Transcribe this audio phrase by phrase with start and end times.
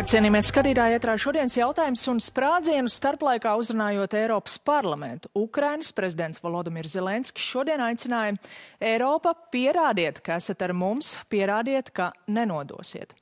[0.00, 5.28] Labvakar, cienījamies skatītāji, ietrā šodienas jautājums un sprādzienu starplaikā uzrunājot Eiropas parlamentu.
[5.36, 8.38] Ukrainas prezidents Volodimirs Zelenskis šodien aicināja
[8.80, 13.12] Eiropa pierādiet, ka esat ar mums, pierādiet, ka nenodosiet.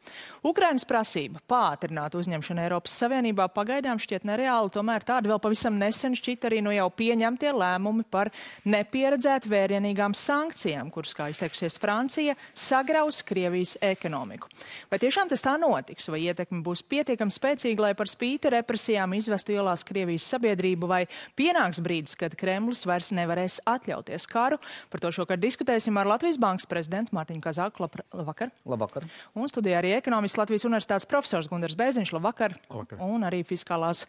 [0.46, 6.46] Ukrainas prasība pātrināt uzņemšanu Eiropas Savienībā pagaidām šķiet nereāli, tomēr tādi vēl pavisam nesen šķiet
[6.46, 8.30] arī no jau pieņemtie lēmumi par
[8.70, 14.46] nepieredzētu vērienīgām sankcijām, kuras, kā izteikusies Francija, sagraus Krievijas ekonomiku.
[14.92, 19.56] Vai tiešām tas tā notiks, vai ietekme būs pietiekami spēcīga, lai par spīti represijām izvestu
[19.56, 21.02] ielās Krievijas sabiedrību, vai
[21.38, 24.60] pienāks brīdis, kad Kremlis vairs nevarēs atļauties karu?
[24.92, 27.86] Par to šokar diskutēsim ar Latvijas Bankas prezidentu Mārtiņu Kazāku.
[28.12, 28.52] Labvakar!
[28.68, 29.08] Labvakar!
[29.38, 32.12] Un studijā arī ekonomists Latvijas Universitātes profesors Gundars Bērziņš.
[32.16, 32.56] Labvakar!
[32.68, 33.02] Labvakar.
[33.04, 34.04] Un arī fiskālās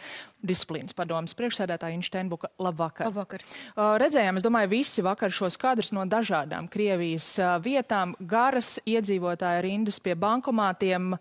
[0.45, 2.51] disciplīnas padomas priekšsēdētāja Inšteinbuka.
[2.59, 3.09] Labvakar!
[3.09, 3.45] Labvakar.
[3.75, 9.63] Uh, redzējām, es domāju, visi vakar šos kadrus no dažādām Krievijas uh, vietām, garas iedzīvotāja
[9.65, 11.13] rindas pie bankomātiem.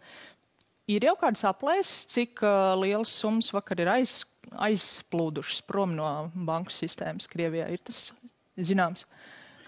[0.89, 4.23] Ir jau kāds aplēses, cik uh, liels summas vakar ir aiz,
[4.57, 7.67] aizplūdušas prom no banku sistēmas Krievijā?
[7.75, 8.07] Ir tas
[8.57, 9.05] zināms?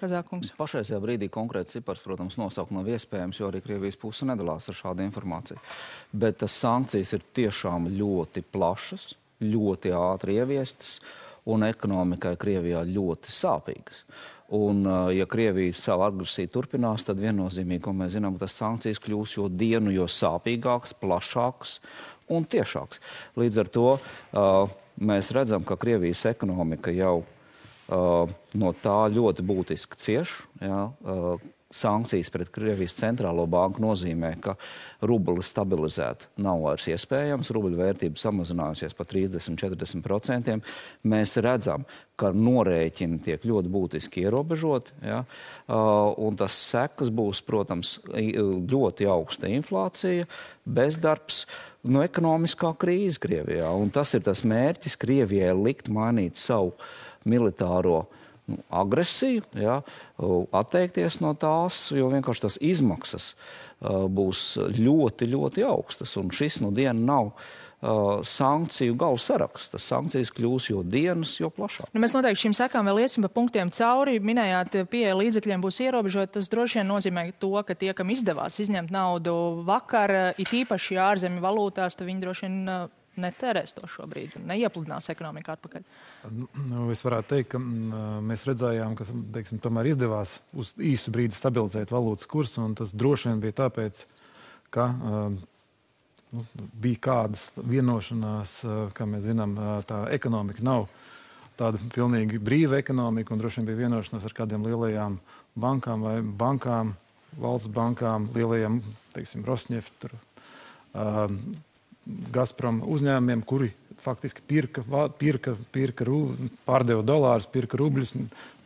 [0.00, 0.54] Kazākungs.
[0.56, 5.04] Pašreizajā brīdī konkrēti cipars, protams, nosaukt nav iespējams, jo arī Krievijas puse nedalās ar šādu
[5.04, 5.60] informāciju.
[6.22, 9.10] Bet tas sankcijas ir tiešām ļoti plašas,
[9.44, 11.02] ļoti ātri ieviestas
[11.52, 14.06] un ekonomikai Krievijā ļoti sāpīgas.
[14.50, 14.82] Un,
[15.14, 19.92] ja Krievija savu agresiju turpinās, tad viennozīmīgi, ko mēs zinām, tas sankcijas kļūs jo dienu,
[19.94, 21.76] jo sāpīgākas, plašākas
[22.34, 22.98] un tiešākas.
[23.38, 30.02] Līdz ar to uh, mēs redzam, ka Krievijas ekonomika jau uh, no tā ļoti būtiski
[30.02, 30.34] cieš.
[30.62, 34.56] Jā, uh, sankcijas pret Krievijas centrālo banku nozīmē, ka
[35.06, 37.52] rubli stabilizēt nav vairs iespējams.
[37.54, 40.58] Rubļa vērtība samazinājusies par 30-40%.
[41.10, 41.86] Mēs redzam,
[42.20, 44.98] ka norēķini tiek ļoti būtiski ierobežoti.
[45.06, 45.22] Ja?
[45.70, 50.28] Uh, un tas sekas būs, protams, ļoti augsta inflācija,
[50.66, 51.44] bezdarbs.
[51.86, 53.70] Nu, ekonomiskā krīze Krievijā.
[53.72, 56.74] Un tas ir tas mērķis Krievijai likt mainīt savu
[57.24, 58.19] militāro nu,
[58.70, 59.80] agresiju, ja,
[60.56, 63.32] atteikties no tās, jo vienkārši tas izmaksas
[63.80, 64.44] būs
[64.76, 66.16] ļoti, ļoti augstas.
[66.20, 67.32] Un šis nu diena nav
[68.22, 69.70] sankciju gala saraksts.
[69.72, 71.88] Tas sankcijas kļūs jo dienas, jo plašāk.
[71.94, 74.18] Nu, mēs noteikti šīm sekām vēl iesim pa punktiem cauri.
[74.20, 76.34] Minējāt, pieeja līdzekļiem būs ierobežota.
[76.36, 79.34] Tas droši vien nozīmē to, ka tie, kam izdevās izņemt naudu
[79.68, 85.84] vakar, it īpaši ārzemju valūtās, tad viņi droši vien netērēs to šobrīd, neiepludinās ekonomiku atpakaļ.
[86.32, 91.36] Nu, es varētu teikt, ka mm, mēs redzējām, ka teiksim, tomēr izdevās uz īsu brīdi
[91.36, 92.64] stabilizēt valūtas kursu.
[92.64, 94.02] un Tas droši vien bija tāpēc,
[94.74, 96.44] ka nu,
[96.80, 98.60] bija kādas vienošanās,
[98.96, 99.56] kā mēs zinām,
[99.88, 100.88] tā ekonomika nav
[101.60, 103.34] tāda pilnīgi brīva ekonomika.
[103.34, 105.18] un Droši vien bija vienošanās ar kādiem lielajām
[105.60, 106.94] bankām vai bankām,
[107.40, 108.80] valsts bankām, lielajiem,
[109.14, 110.08] teiksim, Rosneft.
[110.90, 111.42] Um,
[112.34, 114.84] Gazprom uzņēmumiem, kuri faktiski pirka,
[115.18, 116.06] pirka, pirka
[116.66, 118.14] pārdeva dolārus, pirka rubļus,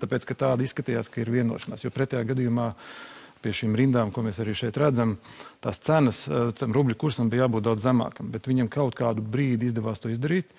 [0.03, 1.85] tāpēc, ka tāda izskatījās, ka ir vienošanās.
[1.85, 2.71] Jo pretējā gadījumā
[3.45, 5.19] pie šīm rindām, ko mēs arī šeit redzam,
[5.65, 9.69] tās cenas eh, tam rubļu kursam bija jābūt daudz zemākam, bet viņam kaut kādu brīdi
[9.69, 10.55] izdevās to izdarīt.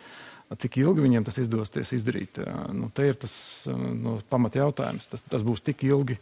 [0.62, 2.38] Cik ilgi viņiem tas izdosies izdarīt?
[2.44, 3.34] Eh, Nu, te ir tas
[3.66, 5.10] eh, nu, pamat jautājums.
[5.10, 6.20] Tas, tas būs tik ilgi,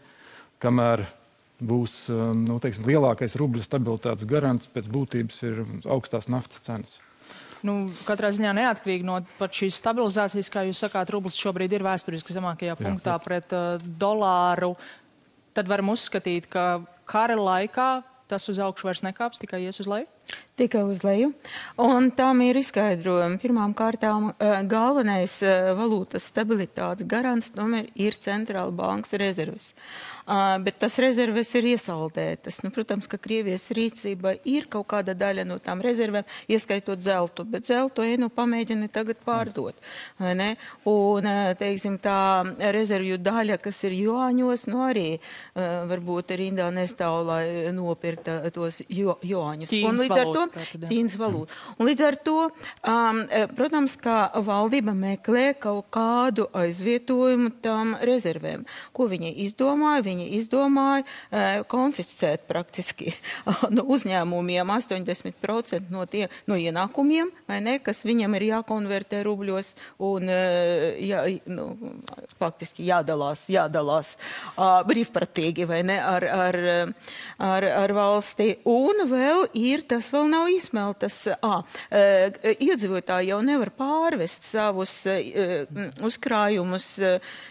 [0.64, 1.04] kamēr
[1.62, 6.98] būs eh, nu, teiksim, lielākais rubļa stabilitātes garants pēc būtības ir augstās naftas cenas.
[7.64, 12.76] Nu, katrā ziņā neatkarīgi no šīs stabilizācijas, kā jūs sakāt, rublis šobrīd ir vēsturiski zemākajā
[12.76, 14.74] punktā pret uh, dolāru.
[15.56, 17.88] Tad varam uzskatīt, ka kara laikā
[18.28, 20.10] tas uz augšu vairs nekāps, tikai ies uz leju.
[20.54, 21.32] Tikai uz leju.
[21.82, 23.40] Un tam ir izskaidrojumi.
[23.42, 29.72] Pirmām kārtām eh, galvenais eh, valūtas stabilitātes garants tomēr ir centrāla bankas rezerves.
[30.26, 32.62] Ah, Bet tas rezerves ir iesaldētas.
[32.64, 37.68] Nu, protams, ka Krievijas rīcība ir kaut kāda daļa no tām rezervēm, ieskaitot zeltu, bet
[37.68, 39.76] zeltu ej nu pamēģina tagad pārdot.
[40.22, 42.46] Un, eh, teiksim, tā
[42.78, 45.60] rezervju daļa, kas ir juāņos, nu arī eh,
[45.90, 49.76] varbūt rindā nestāv, lai nopirktu tos juāņus.
[49.90, 50.90] Un līdz ar to jā.
[50.90, 51.56] Ķīnas valūta.
[51.78, 52.38] Un līdz ar to,
[52.90, 58.66] um, eh, protams, ka valdība meklē kaut kādu aizvietojumu tam rezervēm.
[58.94, 60.04] Ko viņi izdomāja?
[60.04, 63.14] Viņi izdomāja uh, konfiscēt praktiski
[63.76, 69.74] no uzņēmumiem 80% no, tie, no ienākumiem, ne, kas viņam ir jākonvertē rubļos
[70.04, 71.70] un uh, jā, nu,
[72.42, 76.60] faktiski jādalās, jādalās uh, brīvprātīgi vai ne ar, ar,
[77.38, 78.50] ar, ar valsti.
[78.70, 81.20] Un vēl ir tas vēl nav izsmeltas.
[81.44, 81.62] À,
[81.94, 84.96] iedzīvotāji jau nevar pārvest savus
[86.04, 86.88] uzkrājumus,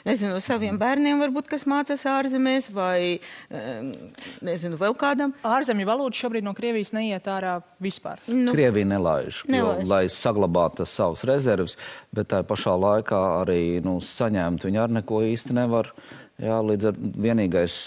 [0.09, 3.21] nezinu, saviem bērniem, varbūt, kas mācās ārzemēs, vai,
[4.45, 5.35] nezinu, vēl kādam.
[5.47, 8.23] Ārzemju valūta šobrīd no Krievijas neiet ārā vispār.
[8.29, 9.83] Nu, Krievija nelaiž, nelaiž.
[9.83, 11.79] Jo, lai saglabātu savus rezervus,
[12.15, 15.93] bet tā pašā laikā arī nu, saņemt viņi ar neko īsti nevar.
[16.43, 17.83] Jā, līdz ar vienīgais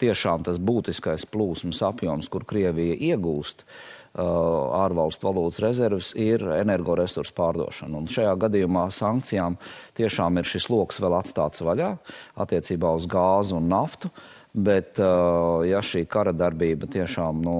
[0.00, 8.00] tiešām tas būtiskais plūsmas apjoms, kur Krievija iegūst uh, ārvalstu valūtas rezerves, ir energoresursu pārdošana.
[8.00, 9.58] Un šajā gadījumā sankcijām
[9.98, 11.94] tiešām ir šis lokus vēl atstāts vaļā
[12.42, 14.10] attiecībā uz gāzu un naftu.
[14.50, 17.58] Bet, uh, ja šī kara darbība tiešām nu,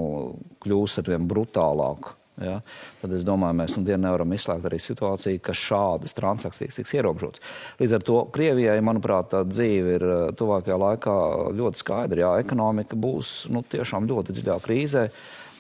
[0.65, 2.61] kļūs ar vien brutālāku, Ja?
[3.03, 7.43] Tad es domāju, mēs nu nevaram izslēgt arī situāciju, ka šādas transakcijas tiks ierobežotas.
[7.81, 11.17] Līdz ar to Krievijai, manuprāt, dzīve ir eh, tuvākajā laikā
[11.59, 12.25] ļoti skaidra.
[12.25, 15.05] Jā, ekonomika būs nu, tiešām ļoti dziļā krīzē.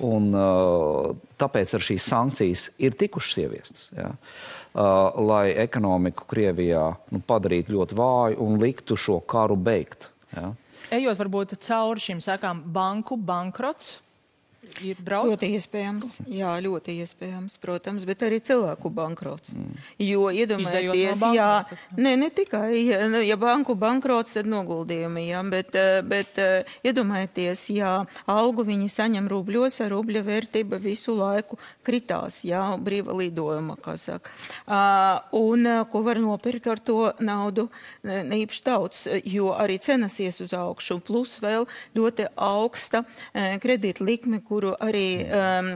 [0.06, 1.10] Un, uh,
[1.40, 3.86] tāpēc ar šīs sankcijas ir tikušas ieviestas.
[3.96, 4.12] Ja?
[4.70, 10.08] Uh, lai ekonomiku Krievijā nu, padarītu ļoti vāju un liktu šo karu beigt.
[10.36, 10.52] Ja?
[10.94, 13.98] Ejot varbūt cauri šīm sekām, banku bankrots
[14.84, 15.30] ir braukt?
[15.30, 19.52] Ļoti iespējams, jā, ļoti iespējams, protams, bet arī cilvēku bankrots.
[19.56, 19.78] Mm.
[20.04, 21.50] Jo iedomājieties, no jā,
[21.96, 26.74] ne, ne tikai, ja, nu, ja banku bankrots, tad noguldījumi, jā, bet, eh, bet eh,
[26.86, 27.94] iedomājieties, jā,
[28.30, 34.34] algu viņi saņem rubļos, ar rubļa vērtība visu laiku kritās, jā, brīva lidojuma, kā saka.
[35.36, 37.68] Un ko var nopirkt ar to naudu,
[38.06, 41.66] ne īpaši daudz, jo arī cenas ies uz augšu, plus vēl
[41.96, 45.70] ļoti augsta uh, kredīta likme, kuru arī um,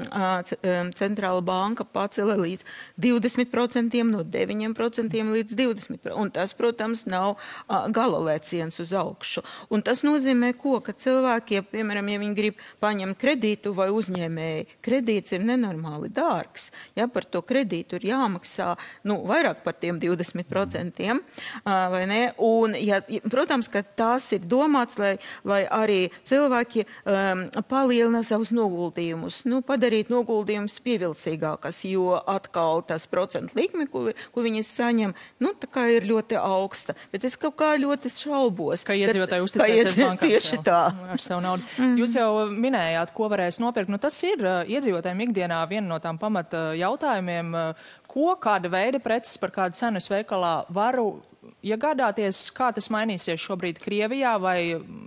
[0.98, 2.64] centrāla banka pacēla līdz
[3.00, 6.14] 20%, no 9% līdz 20%.
[6.18, 9.44] Un tas, protams, nav uh, gala lēciens uz augšu.
[9.70, 14.66] Un tas nozīmē, ko, ka cilvēki, ja, piemēram, ja viņi grib paņemt kredītu vai uzņēmēji,
[14.84, 16.70] kredīts ir nenormāli dārgs.
[16.98, 18.72] Ja par to kredītu ir jāmaksā
[19.06, 22.22] nu, vairāk par tiem 20%, uh, vai ne?
[22.42, 23.00] Un, ja,
[23.30, 25.14] protams, ka tas ir domāts, lai,
[25.46, 33.06] lai arī cilvēki um, palielina savus noguldījumus noguldījumus, nu, padarīt noguldījumus pievilcīgākas, jo atkal tas
[33.10, 35.14] procentu likme, ko, ko viņas saņem,
[35.44, 36.96] nu, tā kā ir ļoti augsta.
[37.12, 38.84] Bet es kaut kā ļoti šaubos.
[38.86, 40.30] Ka iedzīvotāji uzticēsies bankām.
[40.30, 40.80] Tieši tā.
[41.14, 41.66] Ar savu naudu.
[41.78, 41.98] Mm.
[42.00, 43.92] Jūs jau minējāt, ko varēs nopirkt.
[43.92, 49.00] Nu, tas ir uh, iedzīvotājiem ikdienā viena no tām pamata jautājumiem, uh, ko, kāda veida
[49.02, 51.08] preces par kādu cenu es veikalā varu
[51.64, 54.58] iegādāties, kā tas mainīsies šobrīd Krievijā, vai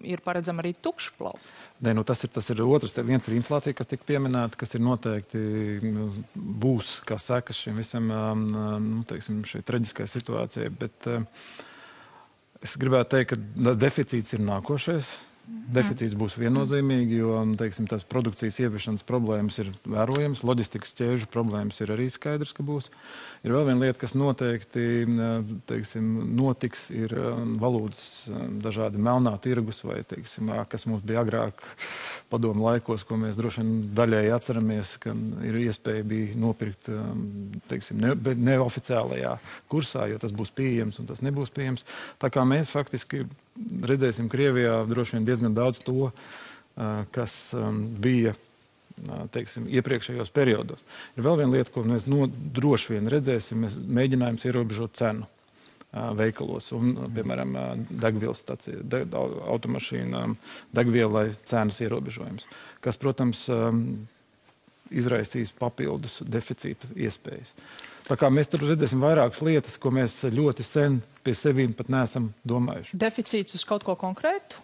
[0.06, 1.57] ir paredzama arī tukšplaukta?
[1.78, 2.96] Nē, nu tas, ir, tas ir otrs.
[3.06, 5.42] Viens ir inflācija, kas tika pieminēta, kas ir noteikti
[5.86, 10.72] nu, būs kā sekas šim visam um, um, nu, teiksim, šai traģiskajai situācijai.
[10.74, 11.22] Bet uh,
[12.66, 15.14] es gribētu teikt, ka deficīts ir nākošais.
[15.48, 21.94] Deficīts būs viennozīmīgi, jo teiksim, tās produkcijas ieviešanas problēmas ir vērojamas, loģistikas ķēžu problēmas ir
[21.96, 22.90] arī skaidrs, ka būs.
[23.48, 24.84] Ir vēl viena lieta, kas noteikti
[25.70, 27.16] teiksim, notiks, ir
[27.64, 28.28] valūtas
[28.64, 31.64] dažādi melnā tirgus vai teiksim, kas mums bija agrāk
[32.32, 35.16] padomu laikos, ko mēs droši vien daļēji atceramies, ka
[35.48, 36.92] ir iespēja bija nopirkt
[37.72, 38.16] teiksim, ne,
[38.52, 39.38] neoficiālajā
[39.72, 41.88] kursā, jo tas būs pieejams un tas nebūs pieejams.
[42.20, 43.24] Tā kā mēs faktiski
[43.88, 46.12] redzēsim Krievijā droši vien diezgan daudz to,
[47.16, 47.38] kas
[48.02, 48.36] bija
[49.34, 50.84] teiksim, iepriekšējos periodos.
[51.18, 55.28] Ir vēl viena lieta, ko mēs no, droši vien redzēsim, mēs mēģinājums ierobežot cenu
[56.18, 57.54] veikalos un, piemēram,
[57.90, 59.04] degvielas stācija, de,
[59.54, 60.36] automašīnām,
[60.76, 62.46] degvielai cenas ierobežojums,
[62.84, 63.46] kas, protams,
[64.92, 67.54] izraisīs papildus deficītu iespējas.
[68.08, 72.32] Tā kā mēs tur redzēsim vairākas lietas, ko mēs ļoti sen pie sevīm pat neesam
[72.48, 72.96] domājuši.
[73.00, 74.62] Deficīts uz kaut ko konkrētu?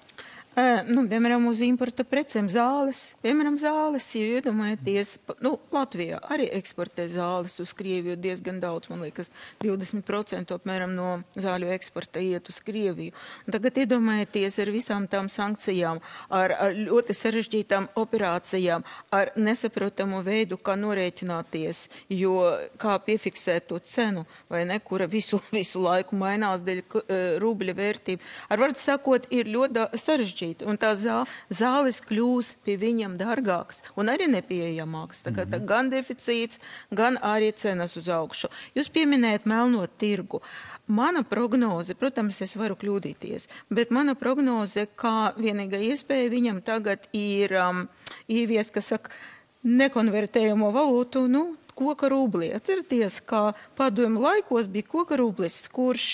[0.53, 3.07] Nu, piemēram, uz importa precēm zāles.
[3.23, 9.31] Piemēram, zāles, ja iedomājaties, nu, Latvijā arī eksportē zāles uz Krieviju diezgan daudz, man liekas,
[9.63, 13.15] 20% apmēram no zāļu eksporta iet uz Krieviju.
[13.47, 20.61] Un tagad iedomājieties ar visām tām sankcijām, ar, ar ļoti sarežģītām operācijām, ar nesaprotamu veidu,
[20.61, 22.37] kā norēķināties, jo
[22.77, 26.85] kā piefiksēt to cenu, vai ne, kura visu, visu laiku mainās dēļ
[27.41, 28.31] rubļa vērtība.
[28.53, 30.67] Ar vārdu sakot, ir ļoti sarežģīti sarežģīti.
[30.67, 35.23] Un tā zā, zāles kļūs pie viņam dārgākas un arī nepieejamākas.
[35.23, 35.67] Tā kā, tā mhm.
[35.67, 36.59] gan deficīts,
[36.91, 38.49] gan arī cenas uz augšu.
[38.75, 40.41] Jūs pieminējat melno tirgu.
[40.87, 47.55] Mana prognoze, protams, es varu kļūdīties, bet mana prognoze, kā vienīgā iespēja viņam tagad ir
[47.55, 47.85] um,
[48.27, 49.13] ievies, kas saka,
[49.63, 52.49] nekonvertējamo valūtu, nu, koka rubli.
[52.55, 56.05] Atcerieties, kā padomu laikos bija koka rublis, kurš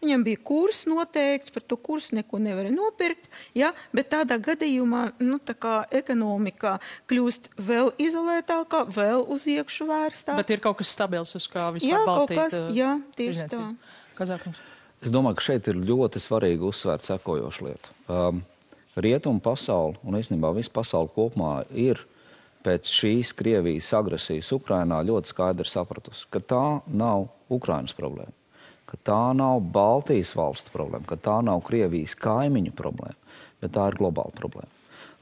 [0.00, 3.72] viņam bija kurs noteikts, par to kursu neko nevarēja nopirkt, ja?
[3.96, 6.78] bet tādā gadījumā nu, tā kā ekonomika
[7.10, 10.36] kļūst vēl izolētākā, vēl uz iekšu vērstā.
[10.40, 12.38] Bet ir kaut kas stabils, uz kā vispār jā, balstīt.
[12.40, 13.64] Kas, jā, tieši tā.
[14.18, 14.60] Kazākums.
[15.00, 17.92] Es domāju, ka šeit ir ļoti svarīgi uzsvērt sekojošu lietu.
[18.12, 18.42] Um,
[19.00, 22.02] Rietumu pasauli un īstenībā visa pasaule kopumā ir
[22.64, 28.32] pēc šīs Krievijas agresijas Ukrainā ļoti skaidri sapratusi, ka tā nav Ukrainas problēma,
[28.90, 33.18] ka tā nav Baltijas valstu problēma, ka tā nav Krievijas kaimiņu problēma,
[33.62, 34.70] bet tā ir globāla problēma.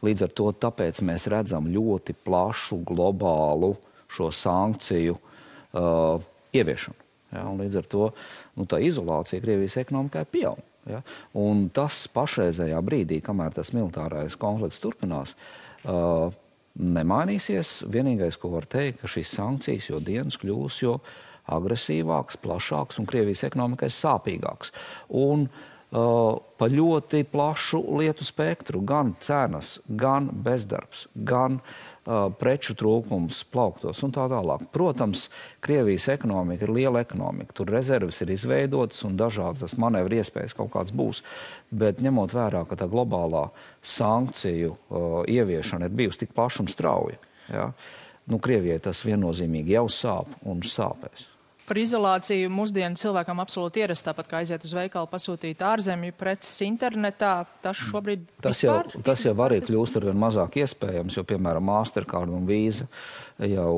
[0.07, 0.53] Līdz ar to
[1.03, 3.75] mēs redzam ļoti plašu globālu
[4.09, 6.23] šo sankciju uh,
[6.55, 7.07] ieviešanu.
[7.35, 8.05] Ja, līdz ar to
[8.57, 10.63] nu, tā izolācija Krievijas ekonomikai pieaug.
[10.89, 11.03] Ja?
[11.37, 15.35] Un tas pašreizējā brīdī, kamēr tas militārais konflikts turpinās,
[15.85, 16.31] uh,
[16.79, 17.83] nemainīsies.
[17.91, 20.99] Vienīgais, ko var teikt, ka šīs sankcijas jo dienas kļūs jo
[21.49, 24.75] agresīvāks, plašāks un Krievijas ekonomikai sāpīgāks.
[25.17, 33.41] Un, uh, pa ļoti plašu lietu spektru, gan cenas, gan bezdarbs, gan uh, preču trūkums
[33.49, 34.67] plauktos un tā tālāk.
[34.75, 35.29] Protams,
[35.65, 37.57] Krievijas ekonomika ir liela ekonomika.
[37.57, 41.23] Tur rezerves ir izveidotas un dažādas manevru iespējas kaut kāds būs.
[41.71, 43.47] Bet ņemot vērā, ka tā globālā
[43.81, 47.17] sankciju uh, ieviešana ir bijusi tik plaša un strauja,
[47.49, 47.71] ja,
[48.29, 51.31] nu, Krievijai tas viennozīmīgi jau sāp un sāpēs.
[51.69, 57.33] Par izolāciju mūsdienu cilvēkam absolūti ierast, tāpat kā aiziet uz veikalu, pasūtīt ārzemju preces internetā.
[57.65, 62.33] Tas šobrīd tas jau, tas jau arī kļūst ar vien mazāk iespējams, jo, piemēram, Mastercard
[62.33, 62.89] un Visa
[63.45, 63.75] jau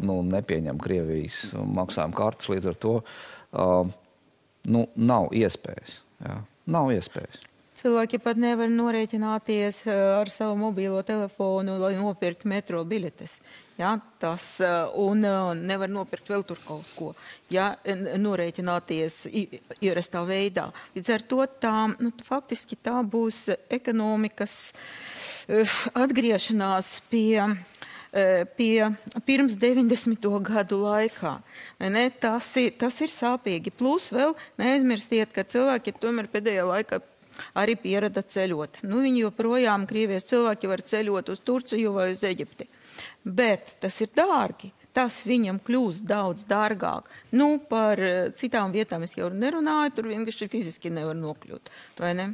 [0.00, 2.48] nu, nepieņem Krievijas maksājuma kartes.
[2.48, 3.92] Līdz ar to uh,
[4.72, 6.00] nu, nav iespējas.
[6.24, 6.40] Jā.
[6.68, 7.44] Nav iespējas.
[7.78, 13.36] Cilvēki pat nevar norēķināties ar savu mobilo telefonu, lai nopirktu metro biļetes.
[13.78, 17.12] Ja, tas, uh, un uh, nevar nopirkt vēl tur kaut ko,
[17.54, 19.20] ja, norēķināties
[19.78, 20.64] ierastā veidā.
[20.96, 24.72] Līdz ar to tā, nu, faktiski tā būs ekonomikas
[25.94, 27.46] atgriešanās pie
[28.56, 28.88] pie
[29.28, 30.26] pirms 90.
[30.40, 31.34] gadu laikā.
[31.92, 33.68] Ne, tas, ir, tas ir sāpīgi.
[33.68, 37.02] Plus vēl neaizmirstiet, ka cilvēki tomēr pēdējā laikā
[37.52, 38.80] arī pierada ceļot.
[38.88, 42.66] Nu, viņi joprojām, Krievijas cilvēki var ceļot uz Turciju vai uz Eģipti
[43.24, 44.72] bet tas ir dārgi.
[44.96, 47.06] Tas viņam kļūst daudz dārgāk.
[47.36, 51.70] Nu, par eh, citām vietām es jau nerunāju, tur vienkārši fiziski nevar nokļūt.
[52.00, 52.32] Vai ne?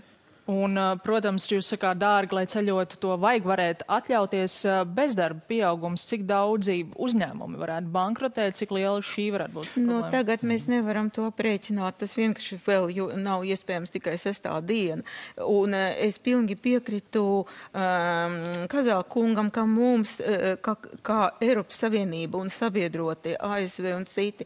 [0.50, 4.56] Un, protams, jūs sakāt, dārgi, lai ceļotu, to vajag varēt atļauties
[4.92, 9.70] bezdarba pieaugums, cik daudzi uzņēmumi varētu bankrotēt, cik liela šī varētu būt.
[9.78, 10.10] Nu, problēma.
[10.12, 11.96] tagad mēs nevaram to aprēķināt.
[12.02, 12.92] Tas vienkārši vēl
[13.24, 15.00] nav iespējams tikai sestā diena.
[15.40, 18.36] Un es pilnīgi piekritu um,
[18.68, 20.18] Kazākungam, ka mums,
[20.60, 20.76] kā,
[21.08, 24.44] kā Eiropas Savienība un sabiedrotie ASV un citi,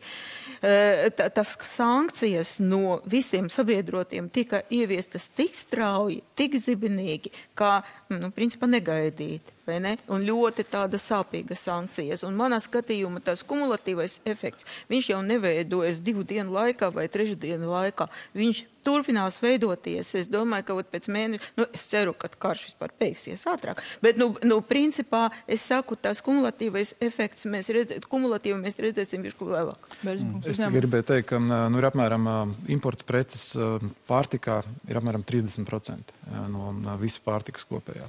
[0.63, 7.79] tas sankcijas no visiem sabiedrotiem tika ieviestas tik strauji, strauji, tik zibenīgi, kā,
[8.13, 9.95] nu, principā negaidīti vai ne?
[10.13, 12.25] Un ļoti tāda sāpīga sankcijas.
[12.27, 17.71] Un manā skatījumā tas kumulatīvais efekts, viņš jau neveidojas divu dienu laikā vai trešu dienu
[17.73, 18.09] laikā.
[18.39, 20.15] Viņš turpinās veidoties.
[20.19, 23.83] Es domāju, ka pēc mēneša, nu, es ceru, ka karš vispār beigsies ātrāk.
[24.05, 29.51] Bet, nu, nu principā, es saku, tas kumulatīvais efekts, mēs redzēsim, kumulatīvi mēs redzēsim višku
[29.51, 29.91] vēlāk.
[30.07, 30.41] Mm.
[30.49, 32.29] Es gribēju teikt, ka nu, ir apmēram
[32.73, 33.51] importa preces
[34.09, 36.17] pārtikā ir apmēram 30%
[36.53, 38.09] no visas pārtikas kopējā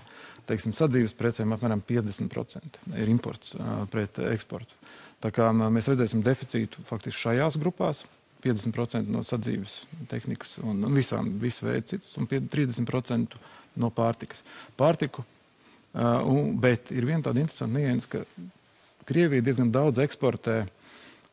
[0.50, 4.78] teiksim, sadzīves precēm apmēram 50% ir imports uh, pret eksportu.
[5.24, 8.06] Tā kā mēs redzēsim deficītu faktiski šajās grupās,
[8.44, 13.36] 50% no sadzīves tehnikas un, visām, visu veidu citas, un 30%
[13.80, 14.42] no pārtikas.
[14.80, 18.24] Pārtiku, uh, un, bet ir viena tāda interesanta nianses, ka
[19.10, 20.62] Krievija diezgan daudz eksportē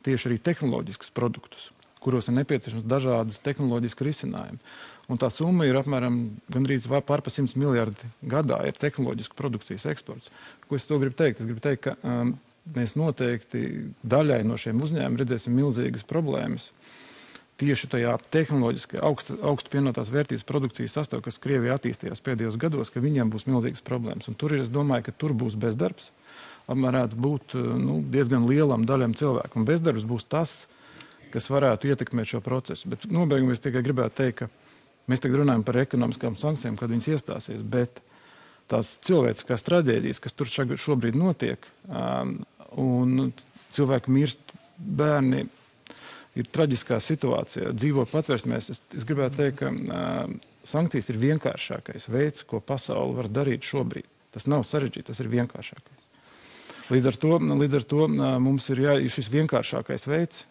[0.07, 1.69] tieši arī tehnoloģiskus produktus,
[2.01, 4.61] kuros ir nepieciešams dažādas tehnoloģiskas risinājumi.
[5.07, 6.17] Un tā summa ir apmēram
[6.51, 10.33] gandrīz pārpa 100 miljardi gadā ir tehnoloģiska produkcijas eksports.
[10.67, 11.41] Ko es to gribu teikt?
[11.41, 12.33] Es gribu teikt, ka um,
[12.75, 16.73] mēs noteikti daļai no šiem uzņēmumiem redzēsim milzīgas problēmas.
[17.57, 23.01] Tieši tajā tehnoloģiski augstu, augstu pienotās vērtības produkcijas sastāvā, kas Krievijā attīstījās pēdējos gados, ka
[23.01, 24.27] viņiem būs milzīgas problēmas.
[24.29, 26.11] Un tur ir, es domāju, ka tur būs bezdarbs.
[26.67, 29.57] Varētu būt nu, diezgan lielam daļam cilvēku.
[29.57, 30.67] Un bezdarbs būs tas,
[31.33, 32.91] kas varētu ietekmēt šo procesu.
[32.93, 34.66] Bet nobeigumā es tikai gribētu teikt, ka
[35.07, 38.01] Mēs tagad runājam par ekonomiskām sankcijām, kad viņas iestāsies, bet
[38.71, 42.41] tās cilvēciskās traģēdijas, kas tur šobrīd notiek, um,
[42.83, 43.31] un
[43.77, 45.45] cilvēki mirst, bērni
[46.37, 48.73] ir traģiskā situācijā, dzīvo patvērsmēs.
[48.75, 50.35] Es, es gribētu teikt, ka um,
[50.67, 54.11] sankcijas ir vienkāršākais veids, ko pasaule var darīt šobrīd.
[54.35, 56.03] Tas nav sarežģīti, tas ir vienkāršākais.
[56.93, 58.09] Līdz ar to, līdz ar to
[58.43, 60.45] mums ir jā, šis vienkāršākais veids,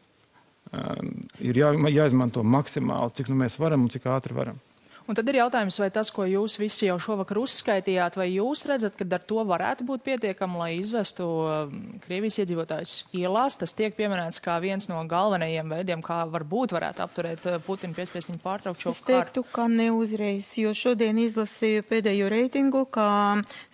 [1.40, 4.60] ir jā, jāizmanto maksimāli, cik nu mēs varam un cik ātri varam.
[5.06, 8.96] Un tad ir jautājums, vai tas, ko jūs visi jau šovakar uzskaitījāt, vai jūs redzat,
[8.98, 13.60] ka ar to varētu būt pietiekami, lai izvestu um, Krievijas iedzīvotājus ielās?
[13.62, 18.34] Tas tiek pieminēts kā viens no galvenajiem veidiem, kā varbūt varētu apturēt uh, Putinu piespiest
[18.34, 19.46] viņu pārtraukt šo es teiktu, kārtu.
[19.54, 23.08] ka neuzreiz, jo šodien izlasīju pēdējo reitingu, ka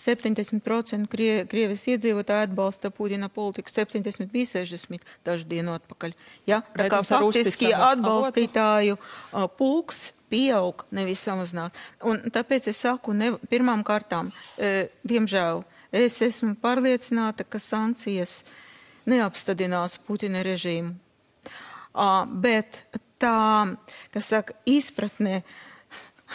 [0.03, 6.17] 70% Krie, Krievijas iedzīvotāji atbalsta Putina politiku, 70 bija 60 dažu dienu atpakaļ.
[6.51, 6.59] Ja?
[6.75, 11.77] Tā kā faktiski atbalstītāju uh, pulks pieaug, nevis samazināt.
[12.07, 18.41] Un tāpēc es saku, ne, pirmām kārtām, e, diemžēl, es esmu pārliecināta, ka sankcijas
[19.11, 20.95] neapstādinās Putina režīmu.
[21.91, 22.83] A, bet
[23.21, 23.75] tā,
[24.13, 25.41] kas saka, izpratne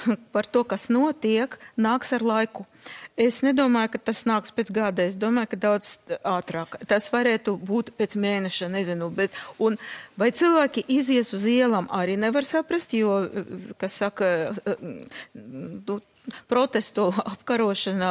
[0.35, 2.67] par to, kas notiek, nāks ar laiku.
[3.17, 5.07] Es nedomāju, ka tas nāks pēc gada.
[5.09, 6.77] Es domāju, ka daudz ātrāk.
[6.89, 9.09] Tas varētu būt pēc mēneša, nezinu.
[9.15, 9.79] Bet, un
[10.21, 13.23] vai cilvēki izies uz ielām, arī nevar saprast, jo,
[13.81, 14.29] kas saka,
[15.35, 16.01] nu,
[16.51, 18.11] protestu apkarošana,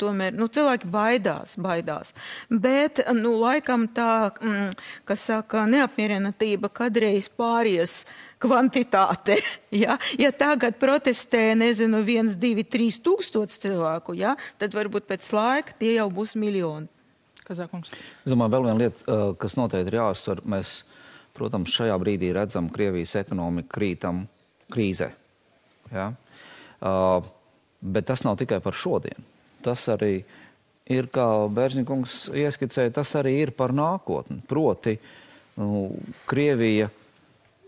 [0.00, 2.14] tomēr nu, cilvēki baidās, baidās.
[2.50, 4.70] Bet, nu, laikam tā, mm,
[5.08, 8.02] kas saka, neapmierinātība kadreiz pāries
[8.42, 9.38] kvantitāte.
[9.68, 15.74] Ja, ja tagad protestē, nezinu, viens, divi, trīs tūkstoši cilvēku, ja, tad varbūt pēc laika
[15.76, 16.88] tie jau būs miljoni.
[17.44, 17.92] Kazākungs.
[18.24, 20.40] Es domāju, vēl viena lieta, uh, kas noteikti ir jāuzsver.
[20.48, 20.72] Mēs,
[21.36, 24.22] protams, šajā brīdī redzam Krievijas ekonomiku krītam
[24.72, 25.10] krīzē.
[25.92, 26.10] Ja?
[26.80, 27.28] Uh,
[27.80, 29.24] bet tas nav tikai par šodien.
[29.64, 30.22] Tas arī
[30.88, 34.40] ir, kā Bērziņkungs ieskicēja, tas arī ir par nākotni.
[34.48, 34.96] Proti,
[35.60, 35.88] nu,
[36.28, 36.88] Krievija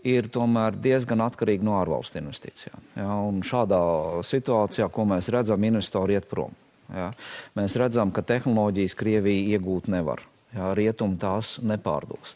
[0.07, 2.83] ir tomēr diezgan atkarīgi no ārvalstu investīcijām.
[2.97, 3.15] Ja,
[3.45, 3.81] šādā
[4.25, 6.55] situācijā, ko mēs redzam, investori iet prom.
[6.91, 7.11] Ja.
[7.57, 10.23] Mēs redzam, ka tehnoloģijas Krievija iegūt nevar.
[10.51, 12.33] Ja, rietumi tās nepārdos.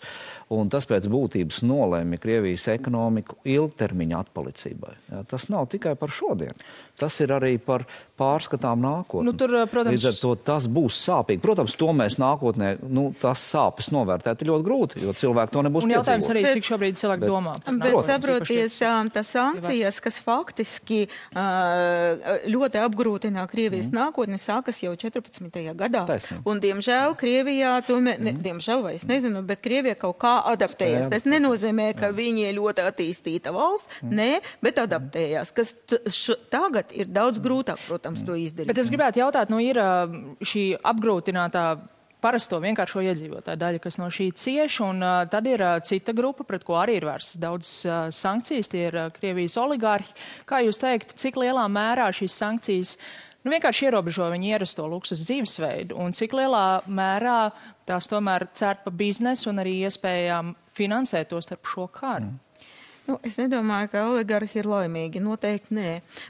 [0.54, 4.92] Un tas pēc būtības nolēma Krievijas ekonomiku ilgtermiņa atpalicībai.
[5.10, 6.54] Ja, tas nav tikai par šodienu.
[6.96, 9.26] Tas ir arī par pārskatām nākotnē.
[9.26, 9.96] Nu, tur, protams...
[9.98, 11.42] Līdz ar to tas būs sāpīgi.
[11.44, 15.88] Protams, to mēs nākotnē, nu, tas sāpes novērtēt ļoti grūti, jo cilvēki to nebūs.
[15.88, 16.46] Un jautājums piedzīvot.
[16.46, 17.56] arī, cik šobrīd cilvēki bet, domā.
[17.82, 18.78] Bet saproties,
[19.18, 21.02] tas sankcijas, kas faktiski
[22.54, 23.98] ļoti apgrūtina Krievijas mm.
[23.98, 25.50] nākotni, sākas jau 14.
[25.76, 26.06] gadā.
[26.08, 26.46] Taisnība.
[26.48, 28.46] Un, diemžēl, Krievijā, tomēr, ne, mm.
[28.46, 31.10] diemžēl, vai es nezinu, bet Krievija kaut kā adaptējas.
[31.14, 32.18] Tas nenozīmē, ka Jā.
[32.18, 34.14] viņi ir ļoti attīstīta valsts, mm.
[34.20, 34.30] nē,
[34.66, 35.76] bet adaptējās, kas
[36.12, 38.70] š, tagad ir daudz grūtāk, protams, to izdarīt.
[38.72, 39.80] Bet es gribētu jautāt, nu ir
[40.46, 41.68] šī apgrūtinātā
[42.26, 46.46] parasto vienkāršo iedzīvotāju daļa, kas no šī cieš, un uh, tad ir uh, cita grupa,
[46.48, 50.16] pret ko arī ir vērstas daudz uh, sankcijas, tie ir uh, Krievijas oligārhi.
[50.50, 52.96] Kā jūs teikt, cik lielā mērā šīs sankcijas
[53.46, 57.40] nu, vienkārši ierobežo viņu ierasto luksus dzīvesveidu, un cik lielā mērā
[57.86, 62.34] tās tomēr cer pa biznesu un arī iespējām finansēt to starp šo kāru?
[62.34, 62.42] Mm.
[63.06, 65.22] Nu, es nedomāju, ka oligarhi ir laimīgi.
[65.22, 65.90] Noteikti nē.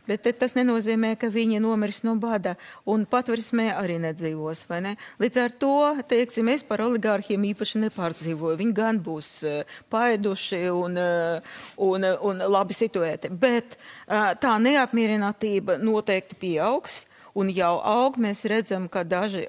[0.09, 2.57] Bet tas nenozīmē, ka viņi nomirs no bada
[2.91, 4.65] un patversmē arī nedzīvos.
[4.83, 4.97] Ne?
[5.23, 5.77] Līdz ar to,
[6.09, 8.59] teiksim, es par oligarhiem īpaši nepārdzīvoju.
[8.59, 13.31] Viņi gan būs uh, paēduši un, uh, un, uh, un labi situēti.
[13.31, 17.05] Bet uh, tā neapmierinātība noteikti pieaugs
[17.36, 18.17] un jau aug.
[18.21, 19.45] Mēs redzam, ka daži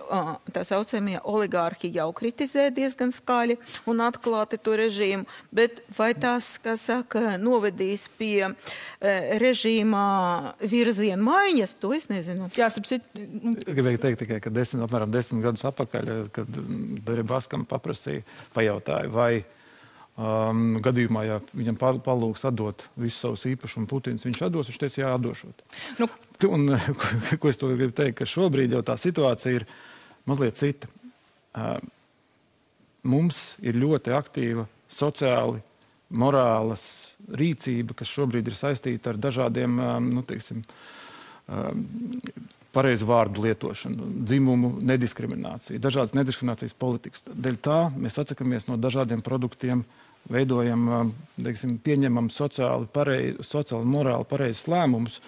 [0.53, 3.59] tā saucamie oligārhi jau kritizē diezgan skaļi
[3.90, 8.53] un atklāti to režīmu, bet vai tas, kā saka, novedīs pie
[9.42, 10.07] režīmā
[10.61, 12.51] virziena maiņas, to es nezinu.
[12.59, 13.07] Jā, sapsit.
[13.14, 13.55] Nu...
[13.66, 16.62] Gribēju teikt tikai, ka desmit, apmēram desmit gadus atpakaļ, kad
[17.07, 18.25] Derebaskam paprasīja,
[18.57, 19.31] pajautāja, vai
[20.16, 25.11] Um, gadījumā, ja viņam palūgs atdot visus savus īpašumus, Putins viņš atdos, viņš teica, jā,
[25.12, 25.64] atdošot.
[25.98, 26.07] Nu.
[26.48, 27.11] Un, ko,
[27.42, 29.66] ko es to gribu teikt, ka šobrīd jau tā situācija ir
[30.24, 30.88] mazliet cita.
[31.52, 31.74] Uh,
[33.05, 35.61] mums ir ļoti aktīva sociāli,
[36.16, 36.87] morālas
[37.37, 40.64] rīcība, kas šobrīd ir saistīta ar dažādiem, um, nu, teiksim,
[41.52, 41.85] um,
[42.72, 47.29] pareizu vārdu lietošanu, dzimumu nediskrimināciju, dažādas nediskriminācijas politikas.
[47.29, 54.26] Dēļ tā mēs atsakamies no dažādiem produktiem, uh, veidojam, teiksim, pieņemam sociāli, pareiz, sociāli morāli
[54.28, 55.20] pareizus lēmumus,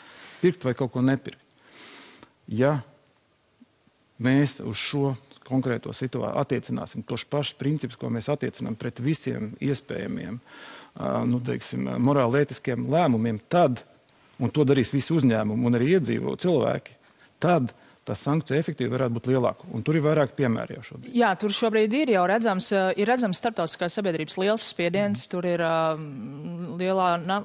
[0.43, 1.43] pirkt vai kaut ko nepirkt.
[2.49, 2.79] Ja
[4.25, 5.13] mēs uz šo
[5.49, 10.41] konkrēto situāciju attiecināsim tos pašus principus, ko mēs attiecinām pret visiem iespējamiem
[11.29, 13.85] nu, teiksim, morāli ētiskiem lēmumiem, tad,
[14.39, 16.97] un to darīs visi uzņēmumi un arī iedzīvo cilvēki,
[17.43, 17.73] tad
[18.09, 19.69] tā sankcija efektīvi varētu būt lielāka.
[19.75, 21.15] Un tur ir vairāk piemēri jau šobrīd.
[21.19, 25.25] Jā, tur šobrīd ir jau redzams, ir redzams starptautiskās sabiedrības liels spiediens.
[25.27, 25.33] Mm.
[25.33, 26.01] Tur ir uh,
[26.81, 27.41] lielā na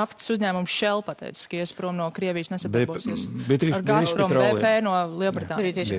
[0.00, 3.26] naftas uzņēmuma Shell pateicis, ka ies prom no Krievijas nesadarbosies
[3.74, 5.92] ar Gazprom BP no Lielbritānijas.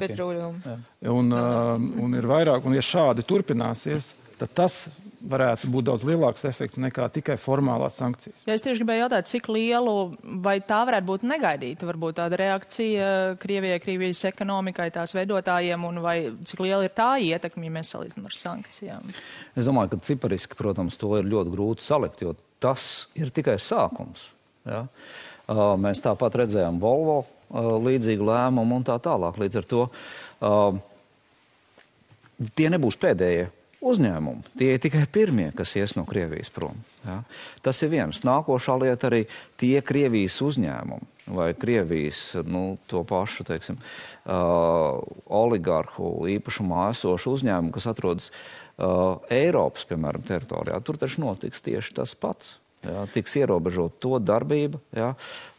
[1.11, 4.83] Un, uh, un ir vairāk, un ja šādi turpināsies, tad tas
[5.21, 8.41] varētu būt daudz lielāks efekts nekā tikai formālās sankcijas.
[8.47, 9.95] Ja es tieši gribēju jautāt, cik lielu
[10.43, 13.09] vai tā varētu būt negaidīta, varbūt tāda reakcija
[13.41, 16.15] Krievijai, Krievijas ekonomikai, tās veidotājiem, un vai
[16.47, 19.13] cik liela ir tā ietekme, ja mēs salīdzinām ar sankcijām?
[19.53, 24.27] Es domāju, ka cipariski, protams, to ir ļoti grūti salikt, jo tas ir tikai sākums.
[24.65, 24.87] Ja?
[25.81, 29.37] Mēs tāpat redzējām Volvo līdzīgu lēmumu un tā tālāk.
[29.41, 29.87] Līdz ar to
[32.57, 33.49] tie nebūs pēdējie
[33.81, 34.53] uzņēmumi.
[34.59, 36.77] Tie ir tikai pirmie, kas ies no Krievijas prom.
[37.05, 37.21] Ja?
[37.65, 38.21] Tas ir viens.
[38.27, 39.25] Nākošā lieta arī
[39.61, 44.99] tie Krievijas uzņēmumi vai Krievijas nu, to pašu teiksim, uh,
[45.31, 50.81] oligarhu īpašumā esošu uzņēmumu, kas atrodas uh, Eiropas piemēram, teritorijā.
[50.83, 52.57] Tur taču notiks tieši tas pats.
[52.81, 55.11] Jā, tiks ierobežot to darbību, jā,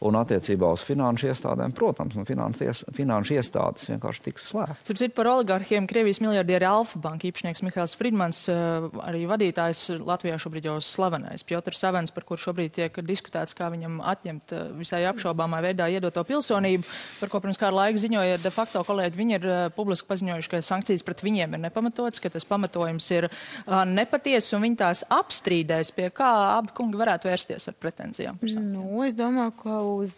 [0.03, 4.83] un attiecībā uz finanšu iestādēm, protams, nu, finanšu, finanšu iestādes vienkārši tiks slēgtas.
[4.89, 10.67] Turpretī par oligarhiem Krievijas miljardieri Alfa banka īpašnieks Mihails Friedmans, eh, arī vadītājs Latvijā šobrīd
[10.67, 15.61] jau slavenais Piotrs Savens, par kur šobrīd tiek diskutēts, kā viņam atņemt eh, visai apšaubāmā
[15.63, 16.83] veidā iedoto pilsonību,
[17.21, 19.19] par ko pirms kādu laiku ziņoja de facto kolēģi.
[19.23, 23.29] Viņi ir uh, publiski paziņojuši, ka sankcijas pret viņiem ir nepamatotas, ka tas pamatojums ir
[23.67, 28.39] nepatiesas un viņi tās apstrīdēs, pie kā abi kungi varētu varētu vērsties ar pretenzijām?
[28.41, 30.17] Nu, es domāju, ka uz,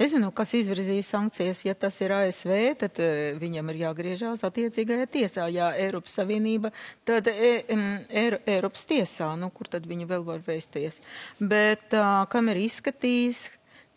[0.00, 3.00] nezinu, kas izvirzīja sankcijas, ja tas ir ASV, tad
[3.40, 5.48] viņam ir jāgriežās attiecīgajā tiesā.
[5.52, 6.72] Ja Eiropas Savienība,
[7.04, 11.00] tad e, e, Eiropas tiesā, nu, kur tad viņi vēl var vēsties.
[11.40, 11.92] Bet
[12.30, 13.48] kam ir izskatījis,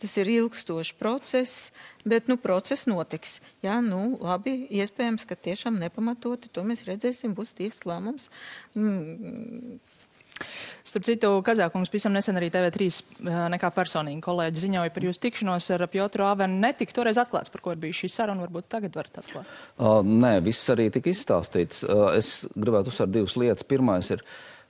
[0.03, 1.71] tas ir ilgstošs process,
[2.03, 3.37] bet nu, process notiks.
[3.63, 8.27] Jā, nu, labi, iespējams, ka tiešām nepamatoti to mēs redzēsim, būs tiesas lēmums.
[8.75, 9.79] Mm,
[10.83, 15.69] Starp citu, Kazākungs pavisam nesen arī TV3 eh, nekā personīgi kolēģi ziņoja par jūsu tikšanos
[15.77, 16.57] ar Piotru Avenu.
[16.59, 19.53] Netika toreiz atklāts, par ko bijusi šī saruna, varbūt tagad varat atklāt.
[19.77, 21.85] Uh, nē, viss arī tika izstāstīts.
[21.87, 23.67] Uh, es gribētu uzsvērt divas lietas.
[23.69, 24.25] Pirmais ir.